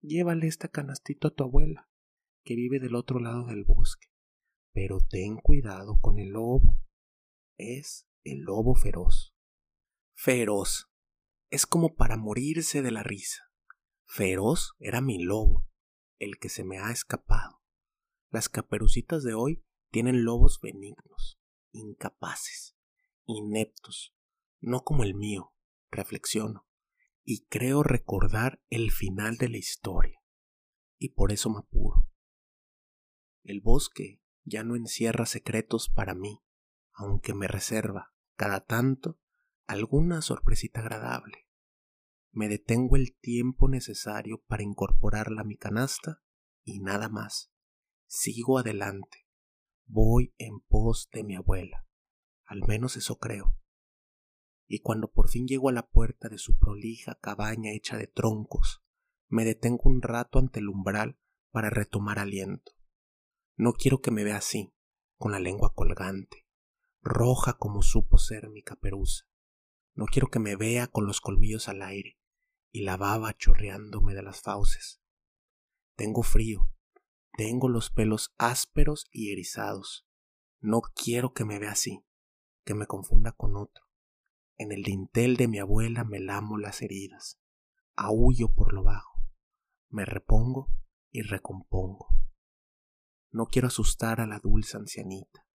llévale 0.00 0.46
esta 0.46 0.68
canastito 0.68 1.28
a 1.28 1.34
tu 1.34 1.44
abuela, 1.44 1.90
que 2.46 2.54
vive 2.54 2.78
del 2.78 2.94
otro 2.94 3.18
lado 3.18 3.44
del 3.44 3.64
bosque. 3.64 4.06
Pero 4.72 5.00
ten 5.00 5.36
cuidado 5.36 5.98
con 6.00 6.18
el 6.20 6.28
lobo. 6.28 6.80
Es 7.58 8.08
el 8.22 8.42
lobo 8.42 8.76
feroz. 8.76 9.34
Feroz. 10.14 10.88
Es 11.50 11.66
como 11.66 11.96
para 11.96 12.16
morirse 12.16 12.82
de 12.82 12.92
la 12.92 13.02
risa. 13.02 13.42
Feroz 14.04 14.74
era 14.78 15.00
mi 15.00 15.22
lobo, 15.22 15.66
el 16.18 16.38
que 16.38 16.48
se 16.48 16.62
me 16.62 16.78
ha 16.78 16.92
escapado. 16.92 17.62
Las 18.30 18.48
caperucitas 18.48 19.24
de 19.24 19.34
hoy 19.34 19.64
tienen 19.90 20.24
lobos 20.24 20.60
benignos, 20.62 21.40
incapaces, 21.72 22.76
ineptos, 23.24 24.14
no 24.60 24.82
como 24.82 25.02
el 25.02 25.14
mío, 25.14 25.52
reflexiono, 25.90 26.68
y 27.24 27.46
creo 27.46 27.82
recordar 27.82 28.62
el 28.68 28.90
final 28.90 29.36
de 29.36 29.48
la 29.48 29.58
historia, 29.58 30.22
y 30.98 31.10
por 31.10 31.32
eso 31.32 31.50
me 31.50 31.58
apuro. 31.58 32.06
El 33.46 33.60
bosque 33.60 34.20
ya 34.42 34.64
no 34.64 34.74
encierra 34.74 35.24
secretos 35.24 35.88
para 35.88 36.16
mí, 36.16 36.42
aunque 36.92 37.32
me 37.32 37.46
reserva, 37.46 38.12
cada 38.34 38.64
tanto, 38.64 39.20
alguna 39.66 40.20
sorpresita 40.20 40.80
agradable. 40.80 41.46
Me 42.32 42.48
detengo 42.48 42.96
el 42.96 43.16
tiempo 43.16 43.68
necesario 43.68 44.42
para 44.48 44.64
incorporarla 44.64 45.42
a 45.42 45.44
mi 45.44 45.56
canasta 45.56 46.24
y 46.64 46.80
nada 46.80 47.08
más. 47.08 47.52
Sigo 48.06 48.58
adelante, 48.58 49.28
Voy 49.88 50.34
en 50.38 50.58
pos 50.58 51.08
de 51.12 51.22
mi 51.22 51.36
abuela. 51.36 51.86
Al 52.44 52.66
menos 52.66 52.96
eso 52.96 53.18
creo. 53.18 53.56
Y 54.66 54.80
cuando 54.80 55.12
por 55.12 55.28
fin 55.28 55.46
llego 55.46 55.68
a 55.68 55.72
la 55.72 55.86
puerta 55.86 56.28
de 56.28 56.38
su 56.38 56.58
prolija 56.58 57.16
cabaña 57.20 57.70
hecha 57.70 57.96
de 57.96 58.08
troncos, 58.08 58.82
me 59.28 59.44
detengo 59.44 59.82
un 59.84 60.02
rato 60.02 60.40
ante 60.40 60.58
el 60.58 60.68
umbral 60.68 61.20
para 61.52 61.70
retomar 61.70 62.18
aliento. 62.18 62.75
No 63.56 63.72
quiero 63.72 64.00
que 64.00 64.10
me 64.10 64.24
vea 64.24 64.36
así, 64.36 64.72
con 65.18 65.32
la 65.32 65.40
lengua 65.40 65.74
colgante, 65.74 66.46
roja 67.02 67.54
como 67.54 67.82
supo 67.82 68.18
ser 68.18 68.48
mi 68.50 68.62
caperuza. 68.62 69.26
No 69.94 70.06
quiero 70.06 70.28
que 70.28 70.38
me 70.38 70.56
vea 70.56 70.86
con 70.86 71.06
los 71.06 71.20
colmillos 71.20 71.68
al 71.68 71.82
aire 71.82 72.18
y 72.70 72.82
la 72.82 72.96
baba 72.96 73.34
chorreándome 73.34 74.14
de 74.14 74.22
las 74.22 74.42
fauces. 74.42 75.00
Tengo 75.96 76.22
frío 76.22 76.68
tengo 77.36 77.68
los 77.68 77.90
pelos 77.90 78.34
ásperos 78.38 79.08
y 79.12 79.30
erizados. 79.30 80.08
No 80.60 80.80
quiero 80.80 81.34
que 81.34 81.44
me 81.44 81.58
vea 81.58 81.72
así, 81.72 82.02
que 82.64 82.74
me 82.74 82.86
confunda 82.86 83.32
con 83.32 83.56
otro. 83.56 83.84
En 84.56 84.72
el 84.72 84.82
dintel 84.82 85.36
de 85.36 85.46
mi 85.46 85.58
abuela 85.58 86.02
me 86.04 86.18
lamo 86.18 86.56
las 86.56 86.80
heridas. 86.80 87.38
Aullo 87.94 88.54
por 88.54 88.72
lo 88.72 88.82
bajo. 88.82 89.20
Me 89.90 90.06
repongo 90.06 90.70
y 91.10 91.20
recompongo. 91.22 92.08
No 93.36 93.48
quiero 93.48 93.68
asustar 93.68 94.22
a 94.22 94.26
la 94.26 94.38
dulce 94.38 94.78
ancianita. 94.78 95.46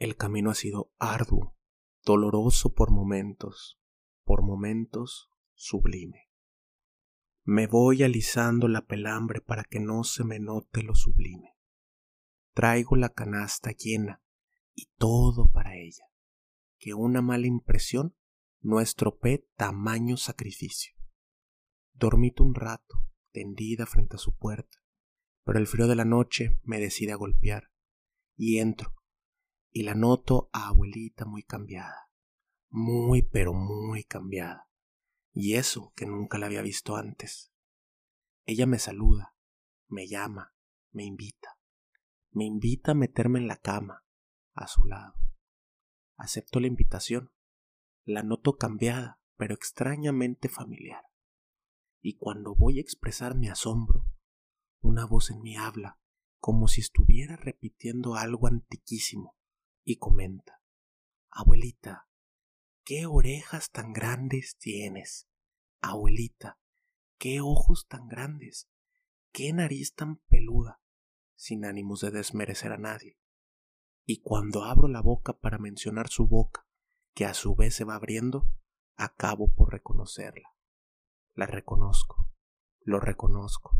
El 0.00 0.16
camino 0.16 0.50
ha 0.50 0.54
sido 0.56 0.90
arduo, 0.98 1.56
doloroso 2.04 2.74
por 2.74 2.90
momentos, 2.90 3.78
por 4.24 4.42
momentos 4.42 5.30
sublime. 5.54 6.28
Me 7.44 7.68
voy 7.68 8.02
alisando 8.02 8.66
la 8.66 8.84
pelambre 8.84 9.40
para 9.40 9.62
que 9.62 9.78
no 9.78 10.02
se 10.02 10.24
me 10.24 10.40
note 10.40 10.82
lo 10.82 10.96
sublime. 10.96 11.56
Traigo 12.52 12.96
la 12.96 13.10
canasta 13.10 13.70
llena 13.70 14.20
y 14.74 14.86
todo 14.96 15.52
para 15.52 15.76
ella. 15.76 16.06
Que 16.78 16.94
una 16.94 17.22
mala 17.22 17.46
impresión 17.46 18.16
no 18.60 18.80
estropee 18.80 19.46
tamaño 19.54 20.16
sacrificio. 20.16 20.96
Dormito 21.92 22.42
un 22.42 22.56
rato, 22.56 23.06
tendida 23.30 23.86
frente 23.86 24.16
a 24.16 24.18
su 24.18 24.34
puerta, 24.34 24.81
pero 25.44 25.58
el 25.58 25.66
frío 25.66 25.86
de 25.86 25.96
la 25.96 26.04
noche 26.04 26.60
me 26.62 26.80
decide 26.80 27.12
a 27.12 27.16
golpear, 27.16 27.70
y 28.36 28.58
entro, 28.58 28.94
y 29.70 29.82
la 29.82 29.94
noto 29.94 30.50
a 30.52 30.68
abuelita 30.68 31.24
muy 31.24 31.42
cambiada, 31.42 32.10
muy 32.70 33.22
pero 33.22 33.52
muy 33.52 34.04
cambiada 34.04 34.68
y 35.32 35.54
eso 35.54 35.92
que 35.96 36.06
nunca 36.06 36.38
la 36.38 36.46
había 36.46 36.62
visto 36.62 36.96
antes. 36.96 37.52
Ella 38.44 38.66
me 38.66 38.78
saluda, 38.78 39.34
me 39.88 40.06
llama, 40.06 40.54
me 40.90 41.04
invita, 41.04 41.58
me 42.30 42.44
invita 42.44 42.92
a 42.92 42.94
meterme 42.94 43.38
en 43.38 43.46
la 43.46 43.56
cama, 43.56 44.04
a 44.54 44.66
su 44.66 44.84
lado. 44.84 45.14
Acepto 46.16 46.60
la 46.60 46.66
invitación, 46.66 47.32
la 48.04 48.22
noto 48.22 48.56
cambiada, 48.56 49.20
pero 49.36 49.54
extrañamente 49.54 50.48
familiar. 50.48 51.04
Y 52.00 52.16
cuando 52.16 52.54
voy 52.54 52.78
a 52.78 52.82
expresar 52.82 53.36
mi 53.36 53.48
asombro, 53.48 54.06
una 54.82 55.06
voz 55.06 55.30
en 55.30 55.40
mí 55.40 55.56
habla, 55.56 55.98
como 56.38 56.68
si 56.68 56.80
estuviera 56.80 57.36
repitiendo 57.36 58.16
algo 58.16 58.48
antiquísimo, 58.48 59.36
y 59.84 59.96
comenta, 59.96 60.60
Abuelita, 61.30 62.08
qué 62.84 63.06
orejas 63.06 63.70
tan 63.70 63.92
grandes 63.92 64.56
tienes. 64.58 65.28
Abuelita, 65.80 66.58
qué 67.16 67.40
ojos 67.40 67.86
tan 67.88 68.06
grandes, 68.06 68.68
qué 69.32 69.52
nariz 69.52 69.94
tan 69.94 70.16
peluda, 70.28 70.80
sin 71.34 71.64
ánimos 71.64 72.00
de 72.00 72.10
desmerecer 72.10 72.72
a 72.72 72.78
nadie. 72.78 73.18
Y 74.04 74.20
cuando 74.20 74.64
abro 74.64 74.88
la 74.88 75.00
boca 75.00 75.38
para 75.38 75.58
mencionar 75.58 76.08
su 76.08 76.28
boca, 76.28 76.66
que 77.14 77.24
a 77.24 77.34
su 77.34 77.54
vez 77.54 77.74
se 77.74 77.84
va 77.84 77.94
abriendo, 77.94 78.48
acabo 78.96 79.52
por 79.52 79.72
reconocerla. 79.72 80.50
La 81.34 81.46
reconozco, 81.46 82.28
lo 82.80 83.00
reconozco, 83.00 83.76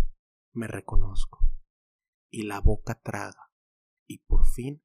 me 0.52 0.66
reconozco. 0.66 1.40
Y 2.30 2.44
la 2.44 2.60
boca 2.60 3.00
traga, 3.02 3.52
y 4.06 4.18
por 4.18 4.46
fin 4.46 4.82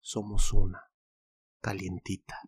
somos 0.00 0.52
una, 0.52 0.90
calientita. 1.60 2.40